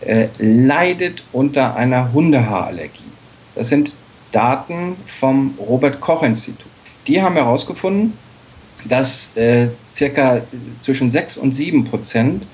äh, 0.00 0.28
leidet 0.38 1.22
unter 1.32 1.76
einer 1.76 2.12
Hundehaarallergie. 2.14 3.10
Das 3.54 3.68
sind 3.68 3.94
Daten 4.32 4.96
vom 5.06 5.54
Robert 5.58 6.00
Koch 6.00 6.22
Institut. 6.22 6.70
Die 7.06 7.20
haben 7.20 7.34
herausgefunden, 7.34 8.14
dass 8.84 9.36
äh, 9.36 9.68
circa 9.94 10.42
zwischen 10.80 11.10
6 11.10 11.36
und 11.36 11.54
7 11.54 11.84
Prozent 11.84 12.44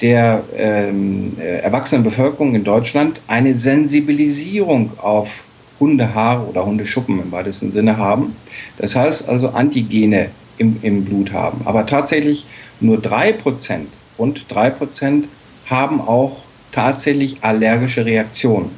der 0.00 0.42
ähm, 0.56 1.36
äh, 1.38 1.58
erwachsenen 1.58 2.02
Bevölkerung 2.02 2.54
in 2.54 2.64
Deutschland 2.64 3.20
eine 3.28 3.54
Sensibilisierung 3.54 4.98
auf 4.98 5.44
Hundehaare 5.78 6.44
oder 6.46 6.66
Hundeschuppen 6.66 7.20
im 7.22 7.32
weitesten 7.32 7.72
Sinne 7.72 7.96
haben. 7.96 8.36
Das 8.78 8.96
heißt 8.96 9.28
also 9.28 9.50
Antigene 9.50 10.30
im, 10.58 10.78
im 10.82 11.04
Blut 11.04 11.32
haben. 11.32 11.62
Aber 11.64 11.86
tatsächlich 11.86 12.46
nur 12.80 12.98
3%, 12.98 13.34
rund 14.18 14.44
3% 14.50 15.24
haben 15.66 16.00
auch 16.00 16.42
tatsächlich 16.72 17.36
allergische 17.42 18.04
Reaktionen. 18.04 18.70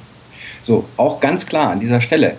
So, 0.67 0.85
auch 0.97 1.21
ganz 1.21 1.47
klar 1.47 1.71
an 1.71 1.81
dieser 1.81 2.01
Stelle, 2.01 2.37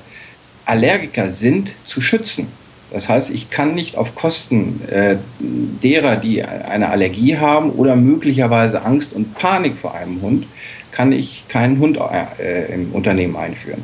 Allergiker 0.65 1.31
sind 1.31 1.71
zu 1.85 2.01
schützen. 2.01 2.47
Das 2.91 3.09
heißt, 3.09 3.31
ich 3.31 3.49
kann 3.49 3.75
nicht 3.75 3.97
auf 3.97 4.15
Kosten 4.15 4.81
äh, 4.89 5.17
derer, 5.39 6.15
die 6.15 6.43
eine 6.43 6.89
Allergie 6.89 7.37
haben 7.37 7.71
oder 7.71 7.95
möglicherweise 7.95 8.83
Angst 8.83 9.13
und 9.13 9.33
Panik 9.35 9.75
vor 9.75 9.95
einem 9.95 10.21
Hund, 10.21 10.45
kann 10.91 11.11
ich 11.11 11.43
keinen 11.49 11.79
Hund 11.79 11.97
äh, 12.39 12.73
im 12.73 12.91
Unternehmen 12.93 13.35
einführen. 13.35 13.83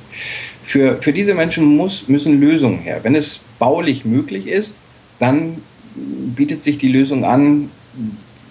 Für, 0.63 1.01
für 1.01 1.11
diese 1.11 1.33
Menschen 1.33 1.65
muss, 1.75 2.07
müssen 2.07 2.39
Lösungen 2.39 2.79
her. 2.79 2.99
Wenn 3.03 3.15
es 3.15 3.41
baulich 3.59 4.05
möglich 4.05 4.47
ist, 4.47 4.75
dann 5.19 5.57
bietet 5.95 6.63
sich 6.63 6.77
die 6.77 6.87
Lösung 6.87 7.25
an, 7.25 7.69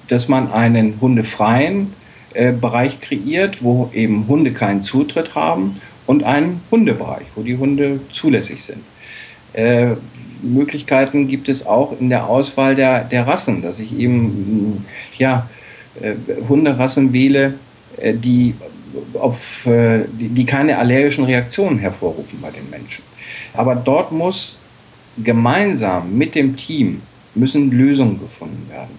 dass 0.09 0.29
man 0.29 0.53
einen 0.53 1.01
hundefreien 1.01 1.95
äh, 2.35 2.53
Bereich 2.53 3.01
kreiert, 3.01 3.63
wo 3.63 3.91
eben 3.95 4.27
Hunde 4.29 4.53
keinen 4.53 4.83
Zutritt 4.83 5.35
haben 5.35 5.75
und 6.07 6.25
einen 6.25 6.61
Hundebereich, 6.71 7.27
wo 7.35 7.43
die 7.43 7.57
Hunde 7.57 8.01
zulässig 8.13 8.63
sind. 8.63 8.83
Äh, 9.53 9.95
Möglichkeiten 10.43 11.29
gibt 11.29 11.49
es 11.49 11.67
auch 11.67 11.99
in 12.01 12.09
der 12.09 12.27
Auswahl 12.27 12.75
der, 12.75 13.05
der 13.05 13.27
Rassen, 13.27 13.63
dass 13.63 13.79
ich 13.79 13.99
eben 13.99 14.87
ja, 15.19 15.49
äh, 16.01 16.15
Hunderassen 16.49 17.13
wähle, 17.13 17.55
äh, 17.99 18.15
die, 18.15 18.55
auf, 19.15 19.67
die, 19.67 20.29
die 20.29 20.47
keine 20.47 20.79
allergischen 20.79 21.25
Reaktionen 21.25 21.79
hervorrufen 21.79 22.41
bei 22.41 22.51
den 22.51 22.69
Menschen. 22.71 23.05
Aber 23.55 23.77
dort 23.77 24.11
muss 24.11 24.59
gemeinsam 25.23 26.17
mit 26.17 26.35
dem 26.35 26.57
Team 26.57 27.03
müssen 27.35 27.71
Lösungen 27.71 28.19
gefunden 28.19 28.69
werden. 28.71 28.99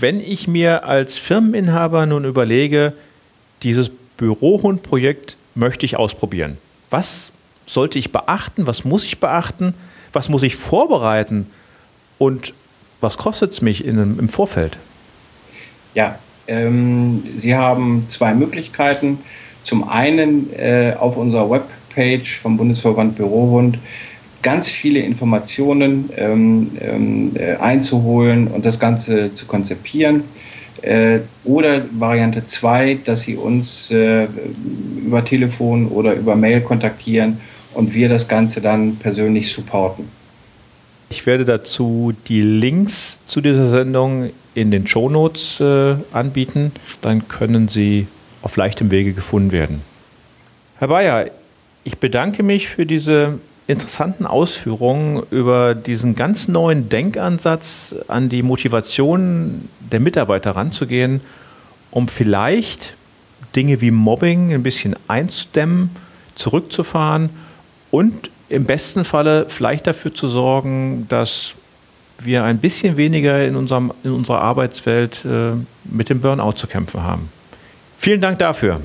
Wenn 0.00 0.20
ich 0.20 0.48
mir 0.48 0.84
als 0.84 1.18
Firmeninhaber 1.18 2.06
nun 2.06 2.24
überlege, 2.24 2.94
dieses 3.62 3.90
Bürohundprojekt 4.16 5.36
möchte 5.54 5.86
ich 5.86 5.96
ausprobieren. 5.96 6.58
Was 6.90 7.32
sollte 7.66 7.98
ich 7.98 8.12
beachten? 8.12 8.66
Was 8.66 8.84
muss 8.84 9.04
ich 9.04 9.20
beachten? 9.20 9.74
was 10.14 10.28
muss 10.28 10.42
ich 10.42 10.56
vorbereiten 10.56 11.46
und 12.18 12.54
was 13.00 13.18
kostet 13.18 13.52
es 13.52 13.60
mich 13.60 13.84
in, 13.84 13.98
im 13.98 14.28
Vorfeld? 14.28 14.78
Ja, 15.94 16.18
ähm, 16.46 17.22
Sie 17.38 17.54
haben 17.54 18.06
zwei 18.08 18.34
Möglichkeiten. 18.34 19.18
Zum 19.62 19.88
einen 19.88 20.52
äh, 20.54 20.94
auf 20.98 21.16
unserer 21.16 21.50
Webpage 21.50 22.38
vom 22.40 22.56
Bundesverband 22.56 23.16
Bürohund 23.16 23.78
ganz 24.42 24.68
viele 24.68 25.00
Informationen 25.00 26.10
ähm, 26.16 26.70
ähm, 26.80 27.32
äh, 27.34 27.56
einzuholen 27.56 28.48
und 28.48 28.64
das 28.64 28.78
Ganze 28.78 29.32
zu 29.32 29.46
konzipieren. 29.46 30.24
Äh, 30.82 31.20
oder 31.44 31.82
Variante 31.92 32.44
2, 32.44 32.98
dass 33.04 33.22
Sie 33.22 33.36
uns 33.36 33.90
äh, 33.90 34.26
über 34.98 35.24
Telefon 35.24 35.88
oder 35.88 36.14
über 36.14 36.36
Mail 36.36 36.60
kontaktieren 36.60 37.38
und 37.74 37.94
wir 37.94 38.08
das 38.08 38.28
Ganze 38.28 38.60
dann 38.60 38.96
persönlich 38.96 39.52
supporten. 39.52 40.08
Ich 41.10 41.26
werde 41.26 41.44
dazu 41.44 42.12
die 42.28 42.42
Links 42.42 43.20
zu 43.26 43.40
dieser 43.40 43.68
Sendung 43.68 44.30
in 44.54 44.70
den 44.70 44.86
Shownotes 44.86 45.60
äh, 45.60 45.96
anbieten. 46.12 46.72
Dann 47.02 47.28
können 47.28 47.68
sie 47.68 48.06
auf 48.42 48.56
leichtem 48.56 48.90
Wege 48.90 49.12
gefunden 49.12 49.52
werden. 49.52 49.82
Herr 50.78 50.88
Bayer, 50.88 51.30
ich 51.84 51.98
bedanke 51.98 52.42
mich 52.42 52.68
für 52.68 52.86
diese 52.86 53.38
interessanten 53.66 54.26
Ausführungen 54.26 55.22
über 55.30 55.74
diesen 55.74 56.14
ganz 56.14 56.48
neuen 56.48 56.88
Denkansatz 56.88 57.94
an 58.08 58.28
die 58.28 58.42
Motivation 58.42 59.68
der 59.80 60.00
Mitarbeiter 60.00 60.52
ranzugehen, 60.52 61.20
um 61.90 62.08
vielleicht 62.08 62.94
Dinge 63.56 63.80
wie 63.80 63.90
Mobbing 63.90 64.52
ein 64.52 64.62
bisschen 64.62 64.96
einzudämmen, 65.08 65.90
zurückzufahren 66.34 67.30
und 67.94 68.28
im 68.48 68.64
besten 68.64 69.04
Falle 69.04 69.46
vielleicht 69.48 69.86
dafür 69.86 70.12
zu 70.12 70.26
sorgen, 70.26 71.06
dass 71.08 71.54
wir 72.24 72.42
ein 72.42 72.58
bisschen 72.58 72.96
weniger 72.96 73.46
in, 73.46 73.54
unserem, 73.54 73.92
in 74.02 74.10
unserer 74.10 74.40
Arbeitswelt 74.40 75.24
äh, 75.24 75.52
mit 75.84 76.08
dem 76.08 76.20
Burnout 76.20 76.54
zu 76.54 76.66
kämpfen 76.66 77.04
haben. 77.04 77.28
Vielen 77.96 78.20
Dank 78.20 78.40
dafür. 78.40 78.80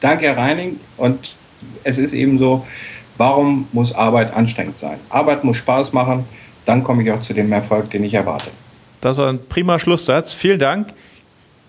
Danke, 0.00 0.26
Herr 0.26 0.36
Reining. 0.36 0.78
Und 0.98 1.34
es 1.82 1.96
ist 1.96 2.12
eben 2.12 2.38
so, 2.38 2.66
warum 3.16 3.66
muss 3.72 3.94
Arbeit 3.94 4.34
anstrengend 4.34 4.76
sein? 4.76 4.98
Arbeit 5.08 5.42
muss 5.42 5.56
Spaß 5.56 5.94
machen, 5.94 6.26
dann 6.66 6.84
komme 6.84 7.02
ich 7.02 7.10
auch 7.10 7.22
zu 7.22 7.32
dem 7.32 7.50
Erfolg, 7.52 7.90
den 7.90 8.04
ich 8.04 8.12
erwarte. 8.12 8.50
Das 9.00 9.16
ist 9.16 9.24
ein 9.24 9.40
prima 9.48 9.78
Schlusssatz. 9.78 10.34
Vielen 10.34 10.58
Dank. 10.58 10.88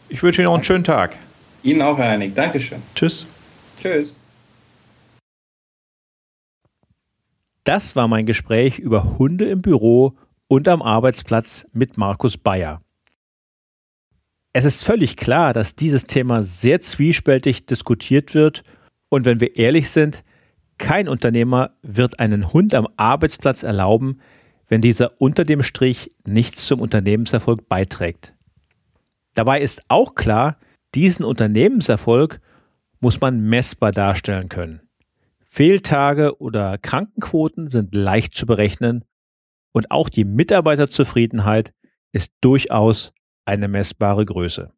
Ich 0.09 0.21
wünsche 0.21 0.41
Ihnen 0.41 0.47
noch 0.47 0.55
einen 0.55 0.65
schönen 0.65 0.83
Tag. 0.83 1.15
Ihnen 1.63 1.81
auch, 1.81 1.97
Herr 1.97 2.09
Reining. 2.09 2.35
Dankeschön. 2.35 2.81
Tschüss. 2.93 3.25
Tschüss. 3.81 4.11
Das 7.63 7.95
war 7.95 8.07
mein 8.07 8.25
Gespräch 8.25 8.79
über 8.79 9.19
Hunde 9.19 9.45
im 9.49 9.61
Büro 9.61 10.17
und 10.47 10.67
am 10.67 10.81
Arbeitsplatz 10.81 11.67
mit 11.73 11.97
Markus 11.97 12.37
Bayer. 12.37 12.81
Es 14.53 14.65
ist 14.65 14.83
völlig 14.83 15.15
klar, 15.15 15.53
dass 15.53 15.75
dieses 15.75 16.05
Thema 16.05 16.41
sehr 16.41 16.81
zwiespältig 16.81 17.67
diskutiert 17.67 18.33
wird 18.33 18.63
und 19.09 19.25
wenn 19.25 19.39
wir 19.39 19.55
ehrlich 19.55 19.89
sind, 19.89 20.23
kein 20.77 21.07
Unternehmer 21.07 21.71
wird 21.83 22.19
einen 22.19 22.51
Hund 22.51 22.73
am 22.73 22.87
Arbeitsplatz 22.97 23.61
erlauben, 23.61 24.19
wenn 24.67 24.81
dieser 24.81 25.21
unter 25.21 25.45
dem 25.45 25.61
Strich 25.61 26.09
nichts 26.25 26.65
zum 26.65 26.81
Unternehmenserfolg 26.81 27.69
beiträgt. 27.69 28.33
Dabei 29.35 29.61
ist 29.61 29.83
auch 29.87 30.15
klar, 30.15 30.57
diesen 30.95 31.23
Unternehmenserfolg 31.23 32.41
muss 32.99 33.21
man 33.21 33.41
messbar 33.41 33.91
darstellen 33.91 34.49
können. 34.49 34.81
Fehltage 35.53 36.39
oder 36.39 36.77
Krankenquoten 36.77 37.69
sind 37.69 37.93
leicht 37.93 38.33
zu 38.35 38.45
berechnen 38.45 39.03
und 39.73 39.91
auch 39.91 40.07
die 40.07 40.23
Mitarbeiterzufriedenheit 40.23 41.73
ist 42.13 42.31
durchaus 42.39 43.11
eine 43.43 43.67
messbare 43.67 44.23
Größe. 44.23 44.71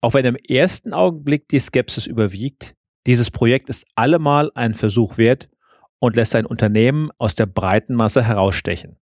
Auch 0.00 0.14
wenn 0.14 0.24
im 0.24 0.36
ersten 0.36 0.94
Augenblick 0.94 1.48
die 1.48 1.58
Skepsis 1.58 2.06
überwiegt, 2.06 2.74
dieses 3.06 3.30
Projekt 3.30 3.68
ist 3.68 3.86
allemal 3.94 4.50
ein 4.54 4.72
Versuch 4.72 5.18
wert 5.18 5.50
und 5.98 6.16
lässt 6.16 6.34
ein 6.36 6.46
Unternehmen 6.46 7.10
aus 7.18 7.34
der 7.34 7.46
breiten 7.46 7.94
Masse 7.94 8.22
herausstechen. 8.22 8.96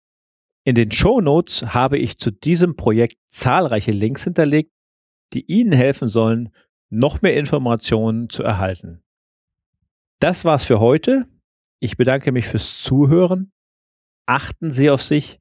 In 0.65 0.75
den 0.75 0.91
Show 0.91 1.21
Notes 1.21 1.73
habe 1.73 1.99
ich 1.99 2.19
zu 2.19 2.33
diesem 2.33 2.75
Projekt 2.75 3.19
zahlreiche 3.29 3.93
Links 3.93 4.25
hinterlegt, 4.25 4.73
die 5.35 5.45
Ihnen 5.47 5.73
helfen 5.73 6.09
sollen, 6.09 6.53
noch 6.91 7.23
mehr 7.23 7.37
Informationen 7.37 8.29
zu 8.29 8.43
erhalten. 8.43 9.05
Das 10.21 10.45
war's 10.45 10.65
für 10.65 10.81
heute. 10.81 11.27
Ich 11.81 11.97
bedanke 11.97 12.33
mich 12.33 12.47
fürs 12.47 12.83
Zuhören. 12.83 13.53
Achten 14.27 14.73
Sie 14.73 14.91
auf 14.91 15.03
sich. 15.03 15.39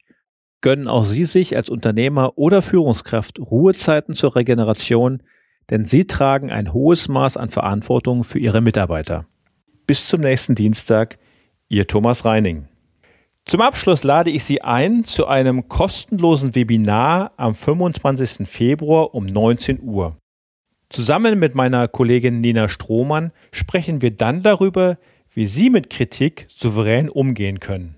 Gönnen 0.62 0.88
auch 0.88 1.03
Sie 1.03 1.25
sich 1.25 1.55
als 1.55 1.69
Unternehmer 1.69 2.38
oder 2.38 2.62
Führungskraft 2.62 3.39
Ruhezeiten 3.39 4.15
zur 4.15 4.36
Regeneration, 4.36 5.23
denn 5.69 5.86
Sie 5.86 6.05
tragen 6.05 6.51
ein 6.51 6.73
hohes 6.73 7.07
Maß 7.07 7.38
an 7.38 7.49
Verantwortung 7.49 8.23
für 8.23 8.39
Ihre 8.39 8.62
Mitarbeiter. 8.62 9.25
Bis 9.88 10.07
zum 10.07 10.21
nächsten 10.21 10.55
Dienstag, 10.55 11.17
Ihr 11.67 11.88
Thomas 11.88 12.25
Reining. 12.25 12.67
Zum 13.45 13.59
Abschluss 13.59 14.03
lade 14.03 14.31
ich 14.31 14.45
Sie 14.45 14.62
ein 14.62 15.03
zu 15.03 15.27
einem 15.27 15.67
kostenlosen 15.67 16.55
Webinar 16.55 17.33
am 17.36 17.55
25. 17.55 18.47
Februar 18.47 19.13
um 19.13 19.25
19 19.25 19.81
Uhr. 19.81 20.17
Zusammen 20.93 21.38
mit 21.39 21.56
meiner 21.56 21.88
Kollegin 21.88 22.39
Nina 22.39 22.69
Strohmann 22.69 23.32
sprechen 23.51 24.03
wir 24.03 24.12
dann 24.12 24.43
darüber, 24.43 24.99
wie 25.34 25.47
Sie 25.47 25.71
mit 25.71 25.89
Kritik 25.89 26.45
souverän 26.49 27.10
umgehen 27.10 27.60
können. 27.60 27.95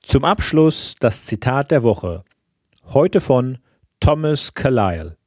Zum 0.01 0.25
Abschluss 0.25 0.95
das 0.99 1.25
Zitat 1.25 1.71
der 1.71 1.83
Woche. 1.83 2.23
Heute 2.85 3.21
von 3.21 3.59
Thomas 3.99 4.53
Carlyle. 4.53 5.17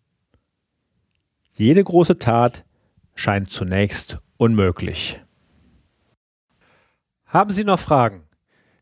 Jede 1.55 1.83
große 1.83 2.19
Tat 2.19 2.65
scheint 3.15 3.51
zunächst 3.51 4.19
unmöglich. 4.37 5.19
Haben 7.25 7.53
Sie 7.53 7.65
noch 7.65 7.81
Fragen? 7.81 8.26